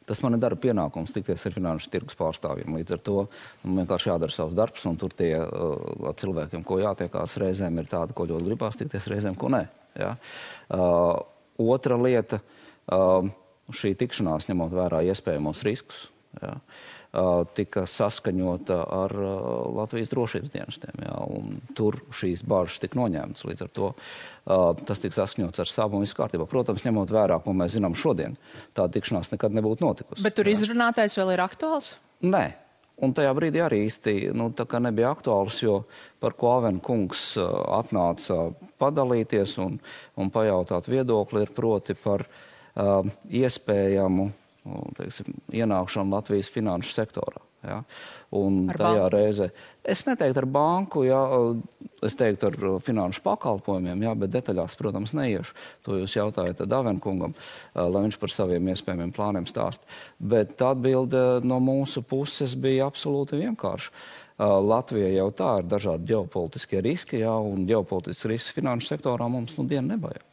[0.05, 2.75] Tas man ir darba pienākums tikties ar finanšu tirgus pārstāvjiem.
[2.77, 3.19] Līdz ar to
[3.63, 8.13] man vienkārši jādara savs darbs, un tur tie uh, cilvēkiem, ko jātiekās, reizēm ir tādi,
[8.13, 9.63] ko ļoti gribās tikties, reizēm ko nē.
[9.97, 10.17] Ja?
[10.69, 11.15] Uh,
[11.73, 12.43] otra lieta.
[12.83, 13.31] Uh,
[13.75, 16.07] šī tikšanās, ņemot vērā iespējamos riskus,
[16.41, 16.53] jā,
[17.53, 19.13] tika saskaņota ar
[19.77, 21.03] Latvijas drošības dienestiem.
[21.05, 21.17] Jā,
[21.77, 23.45] tur šīs bāžas tika noņemtas.
[23.45, 23.91] Līdz ar to
[24.87, 26.47] tas tika saskaņots ar savu un visu kārtībā.
[26.49, 28.37] Protams, ņemot vērā, ko mēs zinām šodien,
[28.73, 30.25] tā tikšanās nekad nebūtu notikusi.
[30.25, 30.57] Bet tur jā.
[30.57, 31.93] izrunātais vēl ir aktuāls?
[32.25, 32.47] Nē.
[33.03, 35.79] Un tajā brīdī arī īsti nu, nebija aktuāls, jo
[36.21, 39.79] par ko Avena kungs atnāca padalīties un,
[40.13, 42.42] un pajautāt viedokli, ir proti par uh,
[42.75, 44.31] iespējamu
[44.97, 47.41] teiksim, ienākšanu Latvijas finanšu sektorā.
[47.63, 47.77] Ja?
[48.35, 49.11] Un ar tajā banku.
[49.13, 49.45] reizē
[49.87, 51.19] es neteiktu ar banku, ja,
[52.03, 55.55] es teiktu ar finanšu pakalpojumiem, ja, bet detaļās, protams, neiešu.
[55.87, 57.35] To jūs jautājat Davenkungam,
[57.75, 59.87] lai viņš par saviem iespējamiem plāniem stāst.
[60.19, 63.95] Bet atbilde no mūsu puses bija absolūti vienkārša.
[64.43, 69.67] Latvija jau tā ir dažādi ģeopolitiskie riski, ja, un ģeopolitisks risks finanšu sektorā mums nu
[69.69, 70.32] dienu nebaigs.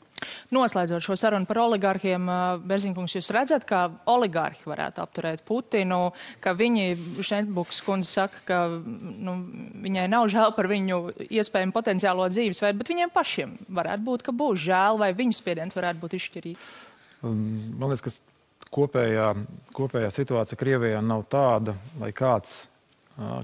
[0.55, 2.27] Noslēdzot šo sarunu par oligarhiem,
[2.69, 6.01] Berzinkungs, jūs redzat, kā oligarhi varētu apturēt Putinu,
[6.43, 6.89] ka viņi,
[7.27, 9.37] Šentbuks kundze saka, ka nu,
[9.85, 14.65] viņai nav žēl par viņu iespējamu potenciālo dzīvesveidu, bet viņiem pašiem varētu būt, ka būs
[14.67, 16.75] žēl vai viņu spiediens varētu būt izšķirīgs.
[17.23, 19.31] Man liekas, ka kopējā,
[19.77, 22.65] kopējā situācija Krievijā nav tāda, lai kāds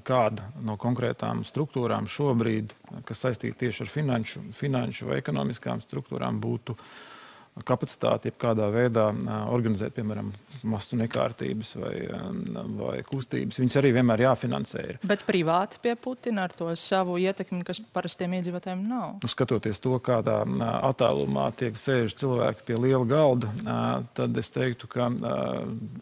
[0.09, 2.73] kāda no konkrētām struktūrām šobrīd,
[3.09, 6.77] kas saistīta tieši ar finanšu, finanšu vai ekonomiskām struktūrām, būtu
[7.65, 9.07] kapacitāti jebkādā veidā
[9.49, 10.29] organizēt, piemēram,
[10.69, 11.95] masu nekārtības vai,
[12.77, 13.61] vai kustības.
[13.63, 14.83] Viņas arī vienmēr jāfinansē.
[14.93, 14.99] Ir.
[15.07, 19.15] Bet privāti pie Putina ar to savu ietekmi, kas parastiem iedzīvotājiem nav.
[19.23, 20.43] Nu, skatoties to, kādā
[20.85, 23.53] attālumā tiek sēž cilvēki pie liela galda,
[24.19, 25.09] tad es teiktu, ka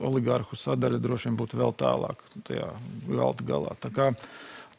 [0.03, 2.73] oligarhu sadaļa droši vien būtu vēl tālāk tajā
[3.07, 3.79] galda galā.
[3.85, 4.11] Tā kā,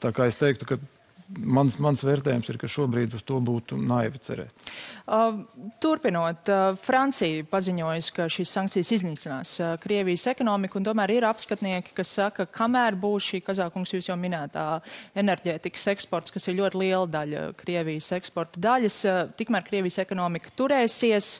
[0.03, 0.81] tā kā es teiktu, ka
[1.29, 4.69] mans, mans vērtējums ir, ka šobrīd uz to būtu naivi cerēt.
[5.05, 5.41] Uh,
[5.83, 11.93] turpinot, uh, Francija paziņojusi, ka šīs sankcijas iznīcinās uh, Krievijas ekonomiku, un tomēr ir apskatnieki,
[11.97, 14.65] kas saka, kamēr būs šī kazākums jūs jau minētā
[15.17, 18.99] enerģētikas eksports, kas ir ļoti liela daļa Krievijas eksporta daļas,
[19.37, 21.39] tikmēr Krievijas ekonomika turēsies.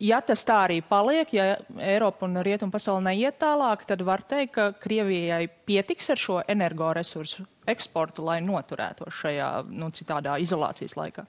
[0.00, 1.46] Ja tas tā arī paliek, ja
[1.78, 7.46] Eiropa un Rietumu pasauli neiet tālāk, tad var teikt, ka Krievijai pietiks ar šo energoresursu
[7.70, 11.26] eksportu, lai noturētos šajā nu, citādā izolācijas laikā.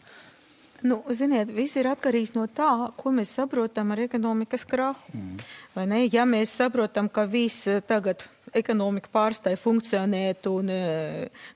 [0.82, 5.14] Nu, ziniet, viss ir atkarīgs no tā, ko mēs saprotam ar ekonomikas krahu.
[5.14, 5.98] Mm.
[6.10, 8.26] Ja mēs saprotam, ka viss tagad
[8.58, 10.80] ekonomika pārstāja funkcionēt un e,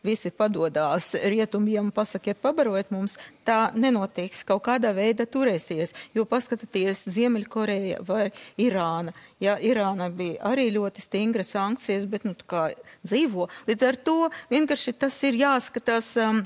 [0.06, 4.46] visi padodās rietumiem pasakiet, pabarojiet mums, tā nenotiks.
[4.48, 5.96] Kaut kādā veidā turēsies.
[6.16, 8.30] Jo paskatieties, Ziemeļkoreja vai
[8.62, 9.16] Irāna.
[9.44, 12.70] Ja, Irāna bija arī ļoti stingra sankcijas, bet nu, kā
[13.04, 13.50] dzīvo.
[13.68, 14.20] Līdz ar to
[14.54, 16.46] vienkārši tas ir jāskatās, um,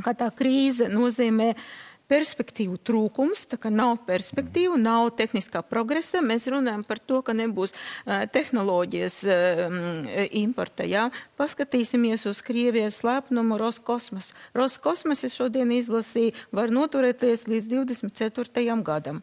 [0.00, 1.52] kā tā krīze nozīmē.
[1.52, 1.74] Uh,
[2.10, 6.22] perspektīvu trūkums, tā kā nav perspektīvu, nav tehniskā progresa.
[6.24, 9.64] Mēs runājam par to, ka nebūs uh, tehnoloģijas uh,
[10.38, 10.86] importa.
[10.86, 11.08] Jā.
[11.40, 14.32] Paskatīsimies uz Krievijas slēpnumu Roskosmas.
[14.56, 18.78] Roskosmas, es šodien izlasīju, var noturēties līdz 24.
[18.86, 19.22] gadam.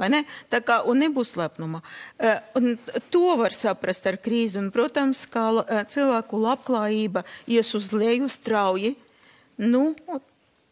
[0.00, 1.82] Tā kā nebūs slepnuma.
[2.16, 2.72] Uh,
[3.12, 4.62] to var saprast ar krīzi.
[4.62, 5.50] Un, protams, kā
[5.92, 8.94] cilvēku labklājība ies uz leju strauji.
[9.60, 9.90] Nu,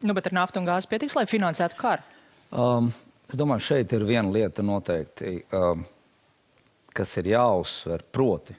[0.01, 2.05] Nu, bet ar naftu un gāzi pietiks, lai finansētu karu?
[2.55, 2.93] Um,
[3.27, 5.83] es domāju, šeit ir viena lieta noteikti, um,
[6.95, 8.05] kas ir jāuzsver.
[8.15, 8.55] Proti,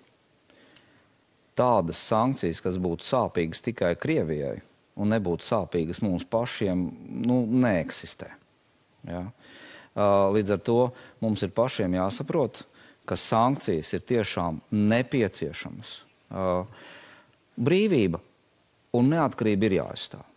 [1.60, 4.58] tādas sankcijas, kas būtu sāpīgas tikai Krievijai
[5.00, 6.84] un nebūtu sāpīgas mums pašiem,
[7.24, 8.34] nu, neeksistē.
[9.08, 9.24] Ja?
[9.96, 10.80] Uh, līdz ar to
[11.24, 12.66] mums ir pašiem jāsaprot,
[13.08, 15.96] ka sankcijas ir tiešām nepieciešamas.
[16.30, 16.68] Uh,
[17.56, 18.20] brīvība
[19.00, 20.28] un neatkarība ir jāaizstāv.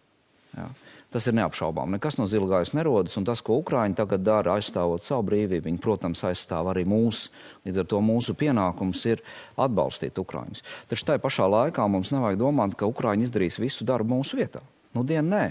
[0.55, 0.71] Ja?
[1.13, 1.93] Tas ir neapšaubām.
[1.93, 6.23] Nekas no zilgājas nerodas, un tas, ko Ukraiņi tagad dara, aizstāvot savu brīvību, viņi, protams,
[6.25, 7.29] aizstāv arī mūsu.
[7.69, 9.21] Līdz ar to mūsu pienākums ir
[9.61, 10.65] atbalstīt Ukraiņus.
[10.89, 14.65] Taču tajā pašā laikā mums nevajag domāt, ka Ukraiņi izdarīs visu darbu mūsu vietā.
[14.97, 15.45] Nu, dien nē.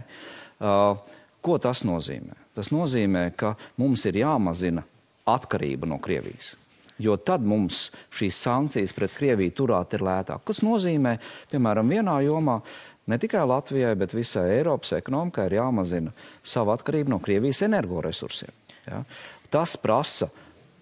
[0.61, 0.97] Uh,
[1.45, 2.39] ko tas nozīmē?
[2.57, 4.81] Tas nozīmē, ka mums ir jāmazina
[5.29, 6.55] atkarība no Krievijas
[7.01, 10.43] jo tad mums šīs sankcijas pret Krieviju turēt ir lētāk.
[10.47, 11.17] Tas nozīmē,
[11.51, 12.59] piemēram, vienā jomā
[13.07, 18.53] ne tikai Latvijai, bet visai Eiropas ekonomikai ir jāmazina savu atkarību no Krievijas energoresursiem.
[18.87, 19.03] Ja?
[19.51, 20.29] Tas prasa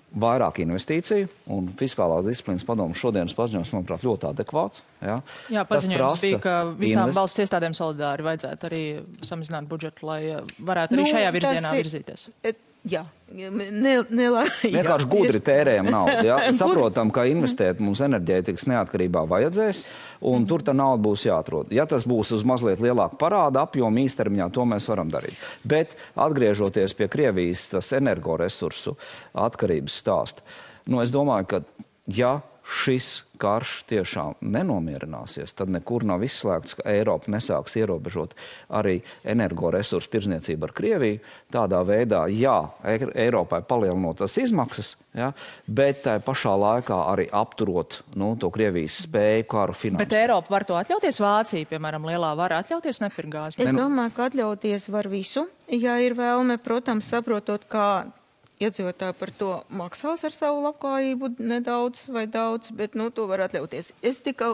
[0.10, 4.82] vairāk investīciju, un fiskālās disciplīnas padomu šodienas paziņojums, manuprāt, ļoti adekvāts.
[5.06, 5.20] Ja?
[5.54, 7.20] Jā, paziņojums bija, ka visām invest...
[7.20, 8.84] valsts iestādēm solidāri vajadzētu arī
[9.22, 10.22] samazināt budžetu, lai
[10.58, 11.84] varētu arī nu, šajā virzienā ir...
[11.84, 12.26] virzīties.
[12.42, 13.02] Et Jā,
[13.36, 13.50] ne,
[14.08, 16.22] nelā, vienkārši jā, gudri tērējam naudu.
[16.24, 16.38] Jā.
[16.60, 19.84] Saprotam, ka investēt mums enerģētikas neatkarībā vajadzēs,
[20.32, 21.74] un tur tā nauda būs jāatrod.
[21.76, 25.36] Ja tas būs uz mazliet lielāku parāda apjomu īstermiņā, to mēs varam darīt.
[25.68, 28.96] Bet atgriežoties pie Krievijas tas energoresursu
[29.36, 30.48] atkarības stāsta,
[30.88, 31.62] nu, es domāju, ka
[32.16, 32.38] ja
[32.70, 38.36] šis karš tiešām nenomierināsies, tad nekur nav izslēgts, ka Eiropa nesāks ierobežot
[38.76, 41.22] arī energoresursu tirdzniecību ar Krieviju.
[41.54, 45.32] Tādā veidā, jā, Eiropai palielinot tās izmaksas, ja,
[45.66, 50.04] bet tā pašā laikā arī apturot nu, to Krievijas spēju karu finansēt.
[50.04, 51.24] Bet Eiropa var to atļauties?
[51.24, 53.64] Vācija, piemēram, lielā var atļauties nepirkt gāzi?
[53.64, 55.48] Es domāju, ka atļauties var visu.
[55.72, 57.90] Ja ir vēlme, protams, saprotot, kā
[58.60, 63.94] iedzīvotāji par to maksās ar savu labklājību nedaudz vai daudz, bet nu, to var atļauties.
[64.04, 64.52] Es tikai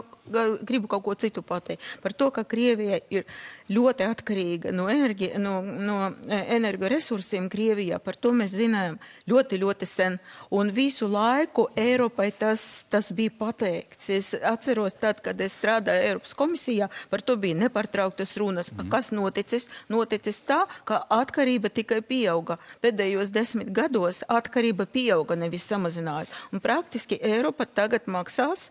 [0.66, 3.26] gribu kaut ko citu pateikt par to, ka Krievija ir
[3.72, 5.96] ļoti atkarīga no, energi, no, no
[6.28, 7.98] e, energoresursiem Krievijā.
[8.02, 10.20] Par to mēs zinājām ļoti, ļoti sen.
[10.54, 14.10] Un visu laiku Eiropai tas, tas bija pateikts.
[14.14, 18.70] Es atceros tad, kad es strādāju Eiropas komisijā, par to bija nepārtrauktas runas.
[18.70, 18.90] Mm.
[18.92, 19.66] Kas noticis?
[19.90, 22.60] Noticis tā, ka atkarība tikai pieauga.
[22.84, 26.32] Pēdējos desmit gados atkarība pieauga, nevis samazinājās.
[26.52, 28.70] Un praktiski Eiropa tagad maksās,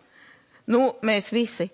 [0.72, 1.70] nu, mēs visi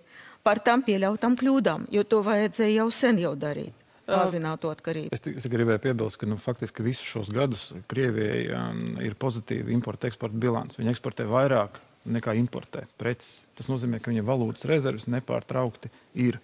[0.45, 3.77] par tam pieļautām kļūdām, jo to vajadzēja jau sen jau darīt.
[4.11, 5.13] Mazināt atkarību.
[5.15, 10.35] Es, es gribēju piebilst, ka nu, faktiski visus šos gadus Krievijai um, ir pozitīva importa-eksporta
[10.41, 10.79] bilants.
[10.79, 11.77] Viņi eksportē vairāk
[12.11, 13.45] nekā importē preces.
[13.55, 16.41] Tas nozīmē, ka viņa valūtas rezerves nepārtraukti ir.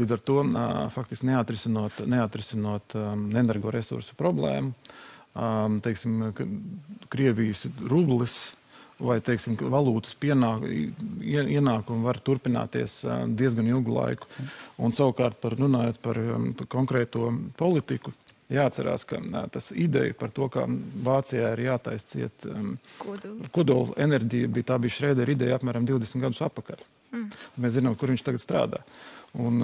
[0.00, 5.06] Līdz ar to uh, faktiski neatrisinot, neatrisinot um, energoresursu problēmu, um,
[5.84, 6.30] teiksim,
[7.12, 8.38] Krievijas rublis
[9.02, 10.64] vai teiksim, valūtas pienāk,
[11.20, 13.02] ienākumi var turpināties
[13.36, 14.30] diezgan ilgu laiku.
[14.80, 16.20] Un savukārt, par, runājot par,
[16.56, 18.14] par konkrēto politiku,
[18.52, 19.20] jāatcerās, ka
[19.52, 20.64] tas ideja par to, ka
[21.06, 22.76] Vācijā ir jātaisa ciet um,
[23.54, 26.84] kodola enerģija, bija tā bija Šrēdera ideja apmēram 20 gadus atpakaļ.
[27.12, 27.28] Mm.
[27.62, 28.82] Mēs zinām, kur viņš tagad strādā.
[29.36, 29.60] Un,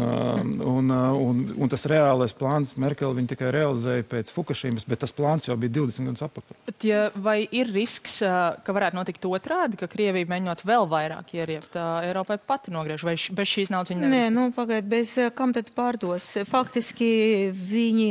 [0.61, 5.56] un, un, un tas reālais plāns Merkele tikai realizēja pēc Fukušīmas, bet tas plāns jau
[5.56, 6.56] bija 20 gadus atpakaļ.
[6.66, 11.78] Bet, ja, vai ir risks, ka varētu notikt otrādi, ka Krievija mēģinot vēl vairāk ieriept
[11.80, 14.16] Eiropai pati nogriež, vai bez šīs naudas viņa nevar?
[14.18, 16.26] Nē, nu, pagaid, bez kam tad pārdos?
[16.50, 17.08] Faktiski
[17.56, 18.11] viņi,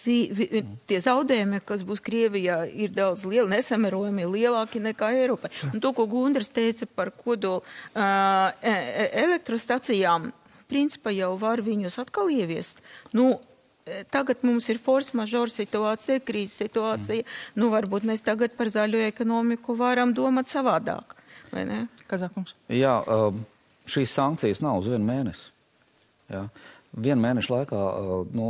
[0.00, 0.48] vi, vi,
[0.90, 5.52] tie zaudējumi, kas būs Krievijā, ir daudz lieli, nesamērojami lielāki nekā Eiropai.
[5.70, 8.50] Un to, ko Gundars teica par kodolu uh,
[9.22, 10.32] elektrostacijām,
[10.70, 12.82] principā jau var viņus atkal ieviest.
[13.16, 13.40] Nu,
[13.86, 17.24] e, Tagad mums ir force majeure situācija, krīzes situācija.
[17.24, 17.60] Mm.
[17.62, 21.16] Nu, varbūt mēs tagad par zaļo ekonomiku varam domāt savādāk.
[22.06, 22.54] Kazakums.
[22.68, 23.44] Jā, um,
[23.88, 25.52] šīs sankcijas nav uz vienu mēnesi.
[26.30, 26.46] Jā.
[26.96, 27.80] Vienu mēnešu laikā
[28.34, 28.46] nu,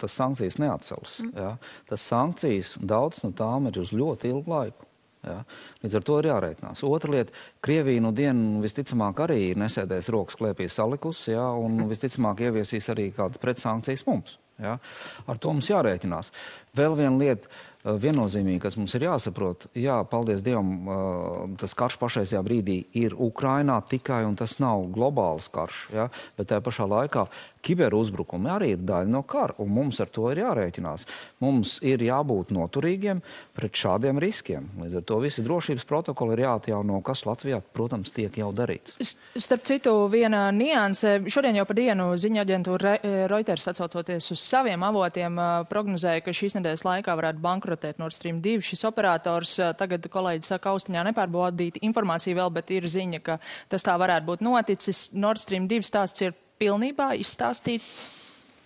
[0.00, 1.18] tas sankcijas neatcels.
[1.24, 1.32] Mm.
[1.36, 1.50] Jā.
[1.90, 4.89] Tas sankcijas, daudz no tām ir uz ļoti ilgu laiku.
[5.26, 5.40] Ja?
[5.84, 6.84] Līdz ar to ir jārēķinās.
[6.88, 7.32] Otra lieta-
[7.64, 11.50] Krievija nu dienu visticamāk arī ir nesēdējis rokas klēpī salikusi, ja?
[11.52, 14.38] un visticamāk ieviesīs arī kādas pretsankcijas mums.
[14.60, 14.78] Ja?
[15.26, 16.32] Ar to mums jārēķinās.
[16.76, 17.48] Vēl viena lieta
[17.80, 23.14] Eh, viennozīmīgi, kas mums ir jāsaprot, jā, paldies Dievam, eh, tas karš pašreizajā brīdī ir
[23.16, 26.10] Ukrainā tikai, un tas nav globāls karš, ja?
[26.36, 27.26] bet tajā pašā laikā
[27.64, 31.06] kiberuzbrukumi arī ir daļa no kara, un mums ar to ir jārēķinās.
[31.44, 33.22] Mums ir jābūt noturīgiem
[33.56, 34.68] pret šādiem riskiem.
[34.80, 38.96] Līdz ar to visi drošības protokoli ir jāatjauno, kas Latvijā, protams, tiek jau darīts.
[39.36, 42.96] Starp citu, viena nianse, šodien jau par dienu ziņa aģentūra
[43.30, 48.40] Reuters atsaucoties uz saviem avotiem eh, prognozēja, ka šīs nedēļas laikā varētu bankrotēt Nord Stream
[48.44, 48.64] 2.
[48.70, 53.40] Šis operators tagad kolēģi saka, austiņā nepārbaudīta informācija vēl, bet ir ziņa, ka
[53.72, 55.10] tas tā varētu būt noticis.
[55.14, 57.92] Nord Stream 2 stāsts ir pilnībā izstāstīts.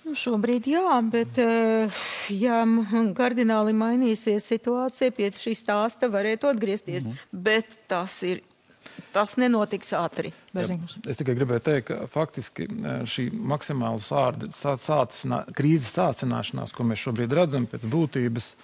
[0.05, 1.39] Nu, šobrīd jā, bet
[2.29, 2.59] ja
[3.17, 7.07] kardināli mainīsies situācija, pie šī stāsta varētu atgriezties.
[7.07, 7.39] Mm -hmm.
[7.47, 8.43] Bet tas ir
[9.15, 10.33] tas nenotiks ātri.
[10.55, 10.79] Jā,
[11.09, 12.67] es tikai gribēju teikt, ka faktiski
[13.11, 18.55] šī maksimāla sārdi, sā, sācinā, krīzes sācināšanās, ko mēs šobrīd redzam pēc būtības,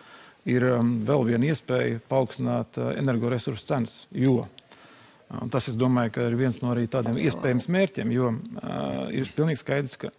[0.51, 4.07] ir um, vēl viena iespēja paaugstināt uh, energoresursu cenas.
[4.11, 4.47] Jo
[5.31, 9.99] uh, tas, es domāju, ir viens no tādiem iespējamiem mērķiem, jo uh, ir pilnīgi skaidrs,
[10.01, 10.13] ka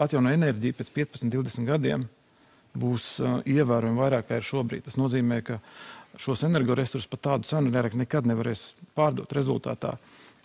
[0.00, 2.06] atjaunojama enerģija pēc 15, 20 gadiem
[2.80, 4.86] būs uh, ievērojami vairāk kā ir šobrīd.
[4.86, 5.58] Tas nozīmē, ka
[6.20, 9.32] šos energoresursus par tādu cenu nekad nevarēs pārdot.
[9.36, 9.96] Rezultātā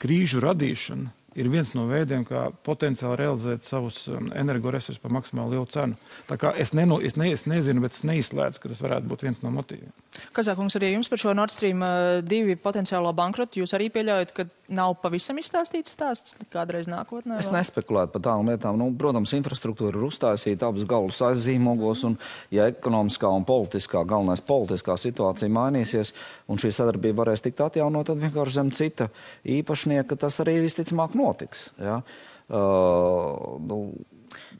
[0.01, 5.67] krīžu radīšana ir viens no veidiem, kā potenciāli realizēt savus um, energoresursus par maksimāli lielu
[5.71, 5.97] cenu.
[6.29, 9.25] Tā kā es, neno, es, ne, es nezinu, bet es neizslēdzu, ka tas varētu būt
[9.27, 9.91] viens no motīviem.
[10.35, 14.47] Kazākungs, arī jums par šo Nord Stream 2 uh, potenciālo bankrotu jūs arī pieļaujat, ka
[14.71, 17.41] nav pavisam izstāstīts stāsts kādreiz nākotnē?
[17.43, 18.79] Es nespekulētu par tādām lietām.
[18.79, 22.17] Nu, protams, infrastruktūra ir uztaisīta abas galvas aizzīmogos, un
[22.55, 26.15] ja ekonomiskā un politiskā, galvenais politiskā situācija mainīsies,
[26.47, 29.09] un šī sadarbība varēs tikt atjaunot, tad vienkārši zem cita
[29.57, 31.69] īpašnieka tas arī visticamāk notiks notiks.
[31.81, 32.01] Ja?
[32.45, 33.79] Uh, nu,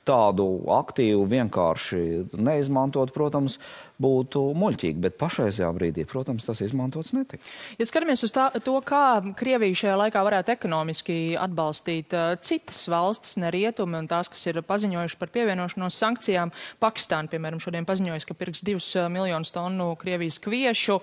[0.06, 2.00] tādu aktīvu vienkārši
[2.38, 3.58] neizmantot, protams,
[4.02, 7.42] būtu muļķīgi, bet pašreizajā brīdī, protams, tas izmantots netika.
[7.80, 13.38] Ja skatāmies uz tā, to, kā Krievija šajā laikā varētu ekonomiski atbalstīt uh, citas valstis,
[13.42, 18.38] ne rietumi un tās, kas ir paziņojuši par pievienošanos sankcijām, Pakistāna, piemēram, šodien paziņojas, ka
[18.38, 21.00] pirks divus uh, miljonus tonu Krievijas kviešu,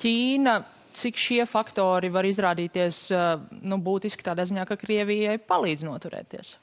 [0.00, 0.62] Ķīna
[1.00, 3.28] cik šie faktori var izrādīties eh,
[3.62, 6.56] nu, būtiski tādā ziņā, ka Krievijai palīdz noturēties?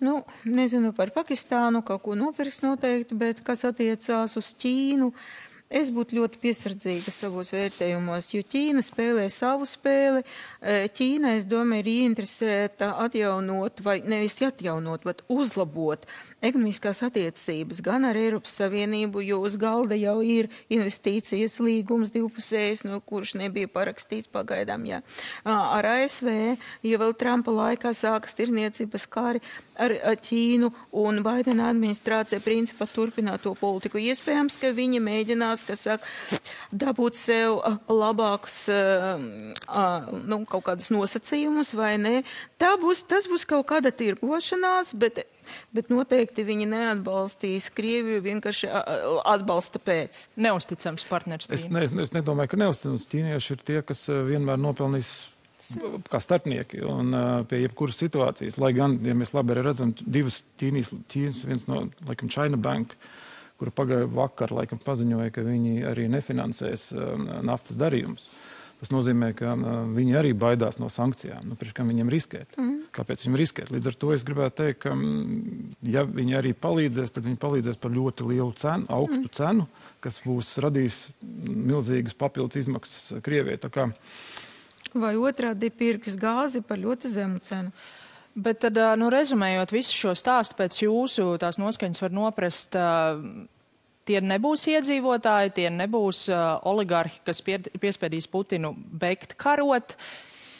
[0.00, 5.10] Nu, nezinu par Pakistānu, kaut ko nopirks noteikti, bet kas attiecās uz Ķīnu,
[5.80, 10.24] es būtu ļoti piesardzīga savos vērtējumos, jo Ķīna spēlē savu spēli.
[10.24, 17.82] Eh, Ķīna, es domāju, ir ieinteresēta atjaunot, vai nevis atjaunot, bet uzlabot uh, ekonomiskās attiecības
[17.84, 23.68] gan ar Eiropas Savienību, jo uz galda jau ir investīcijas līgums divpusējs, no kurš nebija
[23.70, 25.00] parakstīts pagaidām, jā.
[25.44, 26.30] Ar ASV,
[26.86, 29.42] ja vēl Trumpa laikā sākas tirzniecības kari
[29.80, 34.00] ar Ķīnu un Baidena administrācija principā turpināt to politiku.
[34.00, 36.40] Iespējams, ka viņi mēģinās, kas saka,
[36.72, 38.62] dabūt sev labākus,
[40.28, 42.16] nu, kaut kādus nosacījumus vai ne.
[42.60, 45.24] Tā būs, tas būs kaut kāda tirgošanās, bet
[45.76, 50.26] bet noteikti viņi neatbalstīs Krieviju vienkārši atbalsta pēc.
[50.40, 51.50] Neusticams partners.
[51.50, 53.08] Es, ne, es nedomāju, ka neusticams.
[53.10, 55.12] Ķīnieši ir tie, kas vienmēr nopelnīs
[56.10, 58.58] kā starpnieki un uh, pie jebkuras situācijas.
[58.62, 62.94] Lai gan, ja mēs labi redzam, divas Ķīnijas, Ķīnas, viens no, laikam, China Bank,
[63.60, 67.12] kura pagāja vakar, laikam, paziņoja, ka viņi arī nefinansēs uh,
[67.46, 68.28] naftas darījumus.
[68.80, 71.44] Tas nozīmē, ka uh, viņi arī baidās no sankcijām.
[71.50, 72.56] Nu, Pirms kam viņiem riskēt?
[72.56, 72.78] Mm.
[72.96, 73.72] Kāpēc viņiem riskēt?
[73.74, 74.94] Līdz ar to es gribētu teikt, ka,
[75.84, 79.34] ja viņi arī palīdzēs, tad viņi palīdzēs par ļoti lielu cenu, augstu mm.
[79.36, 79.68] cenu,
[80.00, 83.60] kas būs radījis milzīgas papildus izmaksas Krievijai.
[84.96, 87.74] Vai otrādi pirks gāzi par ļoti zemu cenu?
[88.40, 92.76] Bet tad, nu, rezumējot visu šo stāstu pēc jūsu tās noskaņas var noprast,
[94.08, 96.26] tie nebūs iedzīvotāji, tie nebūs
[96.68, 99.96] oligarhi, kas pie, piespiedīs Putinu beigt karot.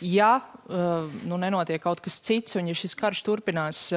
[0.00, 0.38] Ja
[0.70, 3.88] nu, nenotiek kaut kas cits un ja šis karš turpinās,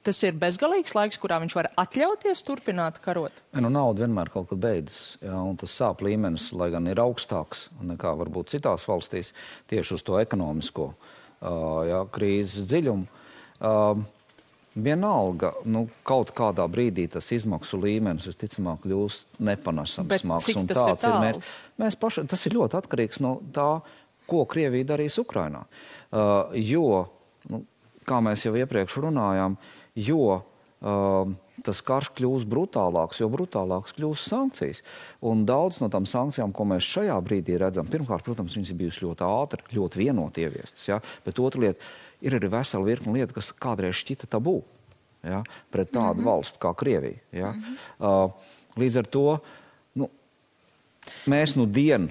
[0.00, 3.42] Tas ir bezgalīgs laiks, kurā viņš var atļauties turpināt karot.
[3.52, 7.66] Nu, nauda vienmēr kaut kad beidzas, jā, un tas sāp līmenis, lai gan ir augstāks
[7.84, 9.34] nekā varbūt citās valstīs,
[9.68, 11.50] tieši uz to ekonomisko uh,
[11.84, 13.20] jā, krīzes dziļumu.
[13.60, 14.00] Uh,
[14.78, 20.50] Vienalga, nu, kaut kādā brīdī tas izmaksu līmenis visticamāk kļūst nepanesams smags.
[20.54, 21.54] Un tāds ir, ir mērķis.
[21.82, 23.70] Mēs paši, tas ir ļoti atkarīgs no tā,
[24.30, 25.64] ko Krievija darīs Ukrainā.
[25.66, 27.02] Uh, jo,
[27.50, 27.64] nu,
[28.06, 29.56] kā mēs jau iepriekš runājām,
[29.98, 31.32] jo uh,
[31.66, 34.84] tas karš kļūs brutālāks, jo brutālāks kļūs sankcijas.
[35.26, 39.02] Un daudz no tām sankcijām, ko mēs šajā brīdī redzam, pirmkārt, protams, viņas ir bijušas
[39.04, 40.86] ļoti ātri, ļoti vienoti ieviestas.
[40.88, 41.00] Ja?
[41.26, 41.90] Bet otra lieta
[42.20, 44.60] ir arī vesela virkni lietu, kas kādreiz šķita tabū
[45.22, 45.42] ja?
[45.70, 46.30] pret tādu mm -hmm.
[46.30, 47.18] valstu kā Krievija.
[47.32, 47.52] Ja?
[47.52, 48.24] Mm -hmm.
[48.24, 48.30] uh,
[48.76, 49.38] līdz ar to
[49.94, 50.10] nu,
[51.26, 52.08] mēs nu dienu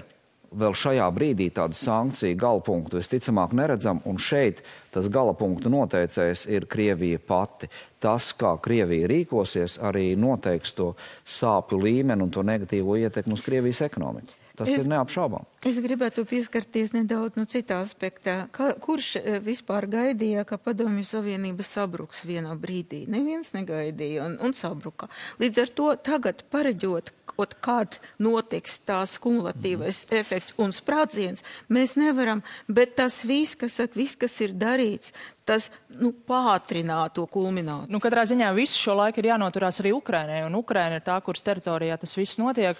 [0.50, 7.18] vēl šajā brīdī tādu sankciju galapunktu visticamāk neredzam, un šeit tas galapunktu noteicējs ir Krievija
[7.18, 7.68] pati.
[7.98, 10.94] Tas, kā Krievija rīkosies, arī noteiks to
[11.26, 14.39] sāpju līmeni un to negatīvo ietekmi uz Krievijas ekonomiku.
[14.60, 15.46] Tas es, ir neapšaubām.
[15.66, 18.36] Es gribētu pieskarties nedaudz no citā aspektā.
[18.54, 23.06] Ka, kurš eh, vispār gaidīja, ka Padomju Savienība sabruks vienā brīdī?
[23.10, 25.10] Neviens negaidīja un, un sabruka.
[25.42, 30.20] Līdz ar to tagad pareģot, kaut kād notiks tās kumulatīvais mm.
[30.20, 35.14] efekts un sprādziens, mēs nevaram, bet tas viss, kas, saka, viss, kas ir darīts,
[35.50, 37.90] tas nu, pātrināt to kulmināciju.
[37.90, 41.42] Nu, katrā ziņā visu šo laiku ir jānoturās arī Ukrainai, un Ukraina ir tā, kuras
[41.46, 42.78] teritorijā tas viss notiek,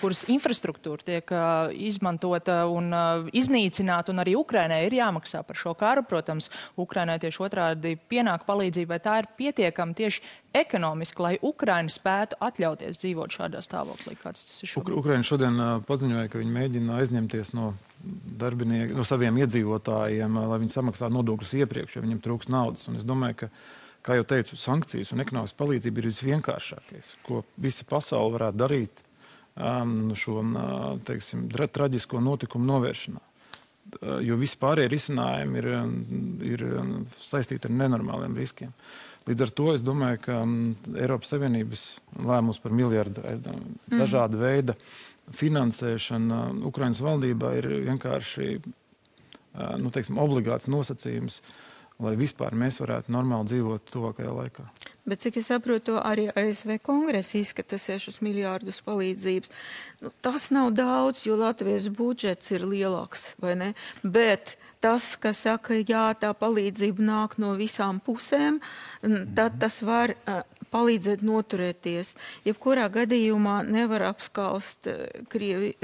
[0.00, 1.21] kuras infrastruktūra tiek
[1.72, 2.90] izmantota un
[3.36, 6.02] iznīcināta, un arī Ukrainai ir jāmaksā par šo karu.
[6.08, 6.50] Protams,
[6.80, 13.00] Ukrainai tieši otrādi pienāk palīdzība, vai tā ir pietiekama tieši ekonomiski, lai Ukraina spētu atļauties
[13.00, 14.98] dzīvot šādā stāvoklī, kāds tas ir šobrīd?
[14.98, 17.72] Ukraina šodien paziņoja, ka viņi mēģina aizņemties no
[18.42, 22.84] darbinieki, no saviem iedzīvotājiem, lai viņi samaksātu nodokļus iepriekš, jo viņiem trūks naudas.
[22.90, 23.50] Un es domāju, ka,
[24.06, 29.02] kā jau teicu, sankcijas un ekonomiskā palīdzība ir visvienkāršākais, ko visa pasaule varētu darīt
[30.16, 30.40] šo
[31.06, 33.22] teiksim, traģisko notikumu novēršanā.
[34.24, 35.66] Jo vispārējie risinājumi ir,
[36.48, 36.62] ir
[37.20, 38.70] saistīti ar nenormāliem riskiem.
[39.28, 40.38] Līdz ar to es domāju, ka
[40.96, 41.82] Eiropas Savienības
[42.26, 43.98] lēmums par miljardu mm.
[44.00, 48.48] dažāda veida uh, finansēšana Ukraiņas valdībā ir vienkārši
[49.78, 51.40] nu, teiksim, obligāts nosacījums,
[52.02, 54.66] lai vispār mēs varētu normāli dzīvot tuvākajā laikā.
[55.02, 59.50] Bet, cik es saprotu, arī ASV kongresa izskata 6 miljārdus palīdzības.
[60.04, 63.70] Nu, tas nav daudz, jo Latvijas budžets ir lielāks, vai ne?
[64.02, 68.60] Bet tas, ka saka, jā, tā palīdzība nāk no visām pusēm,
[69.34, 70.14] tad tas var
[70.72, 72.14] palīdzēt noturēties.
[72.46, 74.86] Jebkurā gadījumā nevar apskaust
[75.34, 75.74] Krievi,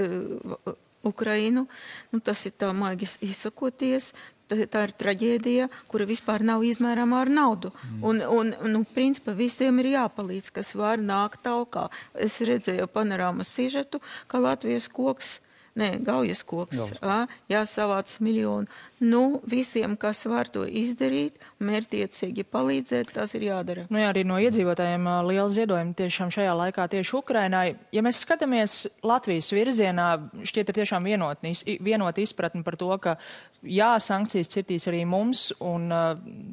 [1.07, 1.67] Ukrainu,
[2.13, 4.13] nu, tas ir tā maigi izsakoties,
[4.49, 7.73] tā ir traģēdija, kura vispār nav izmērāma ar naudu.
[7.73, 8.05] Mm.
[8.11, 11.89] Un, un, nu, principā visiem ir jāpalīdz, kas var nākt talkā.
[12.15, 15.39] Es redzēju panorāmas sižetu, ka Latvijas koks
[15.79, 16.79] Nē, gaujas koks.
[16.99, 17.19] Jā,
[17.53, 18.67] jāsavāc miljonu.
[18.99, 23.87] Nu, visiem, kas var to izdarīt, mērtiecīgi palīdzēt, tas ir jādara.
[23.93, 27.67] Nu, jā, arī no iedzīvotājiem liela ziedojuma tiešām šajā laikā tieši Ukrainai.
[27.95, 30.09] Ja mēs skatāmies Latvijas virzienā,
[30.43, 31.55] šķiet ir tiešām vienotni,
[31.87, 33.19] vienot izpratni par to, ka
[33.63, 35.93] jā, sankcijas cirtīs arī mums, un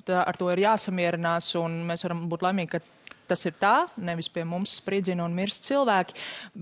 [0.05, 2.83] tā, ar to ir jāsamierinās, un mēs varam būt laimīgi, ka
[3.27, 6.17] tas ir tā, nevis pie mums spridzina un mirst cilvēki,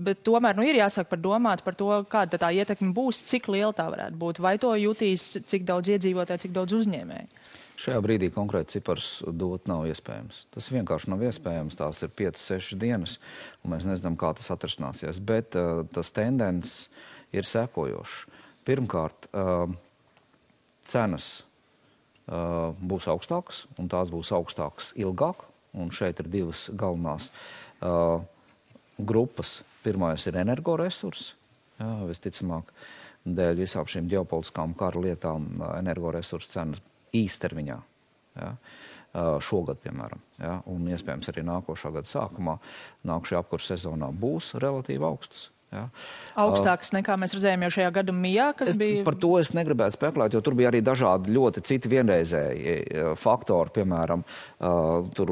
[0.06, 3.72] bet tomēr nu, ir jāsāk par domāt par to, kāda tā ietekme būs, cik liela
[3.76, 7.30] tā varētu būt, vai to jutīs cik daudz iedzīvotāji, cik daudz uzņēmēji.
[7.74, 10.44] Šajā brīdī konkrēti cipars dot nav iespējams.
[10.54, 11.74] Tas vienkārši nav iespējams.
[11.80, 13.16] Tās ir 5-6 dienas,
[13.64, 15.18] un mēs nezinām, kā tas atrasināsies.
[15.18, 16.86] Bet uh, tas tendences
[17.34, 18.28] ir sekojošs.
[18.64, 19.66] Pirmkārt, uh,
[20.86, 21.26] cenas
[22.28, 25.42] uh, būs augstākas, un tās būs augstākas ilgāk,
[25.80, 27.30] Un šeit ir divas galvenās
[27.82, 28.22] uh,
[28.98, 29.60] grupas.
[29.84, 31.34] Pirmais ir energoresursi.
[31.80, 32.70] Jā, visticamāk,
[33.26, 36.82] dēļ visām šīm ģeopolitiskām kara lietām energoresursu cenas
[37.14, 37.78] īstermiņā.
[38.38, 38.50] Jā.
[39.14, 42.56] Uh, šogad, piemēram, ja, un iespējams arī nākošā gada sākumā,
[43.06, 45.44] nākošajā apkurss sezonā būs relatīvi augstas.
[45.74, 45.88] Ja.
[46.38, 49.02] Augstākas nekā mēs redzējām jau šajā gada mijā, kas es, bija.
[49.06, 53.72] Par to es negribētu spekulēt, jo tur bija arī dažādi ļoti citi vienreizēji e, faktori,
[53.74, 55.24] piemēram, uh,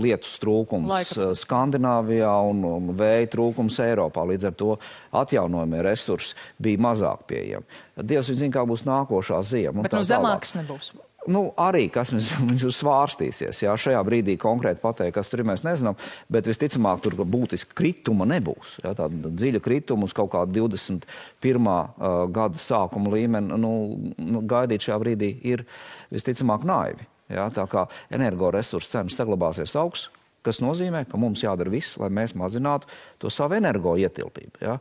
[0.00, 1.44] lietus trūkums Laikats.
[1.44, 4.24] Skandināvijā un, un vēja trūkums Eiropā.
[4.32, 4.72] Līdz ar to
[5.20, 7.80] atjaunojumie resursi bija mazāk pieejami.
[8.00, 9.84] Dievs zina, kā būs nākošā ziema.
[9.84, 10.94] Bet no zemākas nebūs.
[11.28, 13.58] Nu, arī kas mums, svārstīsies.
[13.66, 15.98] Jā, šajā brīdī konkrēti pateikt, kas tur ir, mēs nezinām.
[16.32, 18.78] Bet visticamāk, tur būtiski krituma nebūs.
[18.84, 21.68] Jā, tāda dziļa krituma uz kaut kādu 21.
[21.68, 23.72] Uh, gada sākuma līmeni nu,
[24.16, 25.66] nu, gaidīt šajā brīdī ir
[26.14, 27.04] visticamāk naivi.
[27.30, 30.08] Jā, tā kā energoresursu cenas saglabāsies augsts,
[30.46, 32.88] kas nozīmē, ka mums jādara viss, lai mēs mazinātu
[33.20, 34.64] to savu energo ietilpību.
[34.64, 34.78] Jā.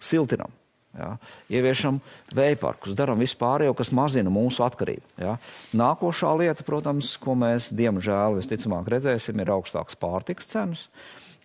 [0.00, 0.50] Siltinam,
[0.96, 1.10] Ja?
[1.52, 2.00] Ieviešam
[2.34, 5.04] vēja parkus, darām visu pārējo, kas mazina mūsu atkarību.
[5.20, 5.36] Ja?
[5.76, 10.88] Nākošā lieta, protams, ko mēs diemžēl visticamāk redzēsim, ir augstākas pārtikas cenas.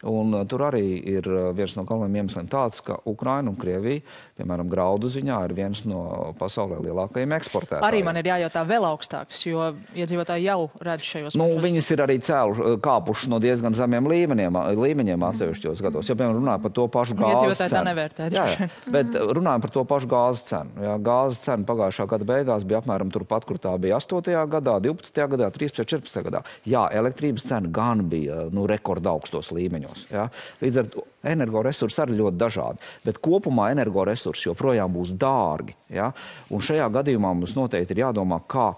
[0.04, 4.04] Un, uh, tur arī ir uh, viens no galvenajiem iemesliem tāds, ka Ukraina un Krievija,
[4.40, 7.88] piemēram, graudu ziņā, ir viens no pasaulē lielākajiem eksportētājiem.
[7.88, 11.64] Arī man ir jājautā vēl augstāks, jo iedzīvotāji jau redz šajos nu, pašos.
[11.64, 15.28] Viņas ir arī cēlu, uh, kāpuši no diezgan zemiem līmeņiem, līmeņiem mm.
[15.30, 16.12] atsevišķos gados.
[16.12, 17.86] Ja, piemēram, runājam par to pašu gāzes cenu.
[17.88, 18.30] Nevērtē.
[18.34, 20.84] Jā, jā, bet runājam par to pašu gāzes cenu.
[20.84, 24.36] Jā, gāzes cena pagājušā gada beigās bija apmēram turpat, kur tā bija 8.
[24.52, 25.24] gadā, 12.
[25.36, 25.88] gadā, 13.
[25.88, 26.24] 14.
[26.28, 26.44] gadā.
[26.68, 30.12] Jā, elektrības cena gan bija nu, rekorda augstos līmeņos resursus.
[30.12, 30.30] Ja?
[30.62, 32.80] Līdz ar to energoresursi arī ļoti dažādi.
[33.06, 35.76] Bet kopumā energoresursi joprojām būs dārgi.
[35.90, 36.12] Ja?
[36.50, 38.74] Un šajā gadījumā mums noteikti ir jādomā, kā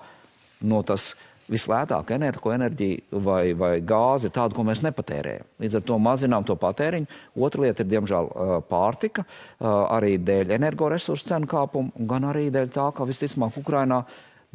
[0.62, 1.14] no tas
[1.46, 5.46] vislētākā enerģija vai, vai gāze ir tāda, ko mēs nepatērējam.
[5.62, 7.06] Līdz ar to mazinām to patēriņu.
[7.38, 8.30] Otra lieta ir, diemžēl,
[8.66, 9.28] pārtika,
[9.62, 14.02] arī dēļ energoresursu cenu kāpuma, gan arī dēļ tā, ka visticamāk Ukrainā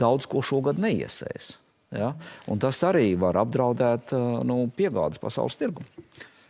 [0.00, 1.52] daudz ko šogad neiesēs.
[1.94, 2.11] Ja?
[2.50, 4.11] Un tas arī var apdraudēt
[4.46, 5.86] nu, piegādes pasaules tirgumu.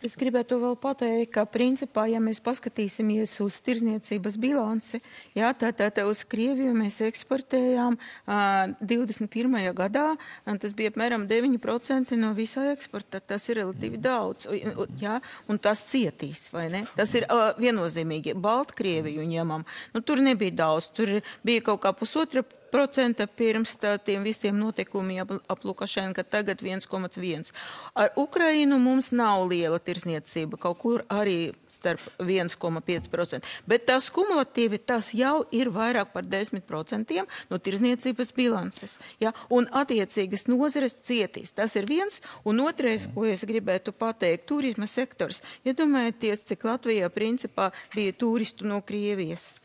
[0.01, 4.97] Es gribētu vēl pateikt, ka principā, ja mēs paskatīsimies uz tirzniecības bilanci,
[5.37, 9.59] jā, tā, tā, tā uz Krieviju mēs eksportējām uh, 21.
[9.77, 10.07] gadā,
[10.63, 13.21] tas bija apmēram 9% no visā eksporta.
[13.21, 14.49] Tas ir relatīvi daudz,
[14.97, 16.81] jā, un tas cietīs, vai ne?
[16.97, 18.33] Tas ir uh, viennozīmīgi.
[18.41, 22.41] Baltkrieviju ņemam, nu tur nebija daudz, tur bija kaut kā pusotra
[22.71, 27.51] procenta pirms tā, tiem visiem notikumiem ap, ap Lukašenka, tagad 1,1.
[27.95, 33.47] Ar Ukrainu mums nav liela tirsniecība, kaut kur arī starp 1,5%.
[33.67, 38.97] Bet tas kumulatīvi tas jau ir vairāk par 10% no tirsniecības bilances.
[39.21, 39.33] Ja?
[39.49, 41.53] Un attiecīgas nozares cietīs.
[41.55, 42.21] Tas ir viens.
[42.47, 45.41] Un otrais, ko es gribētu pateikt, turisma sektors.
[45.67, 49.60] Iedomājieties, ja cik Latvijā principā bija turistu no Krievijas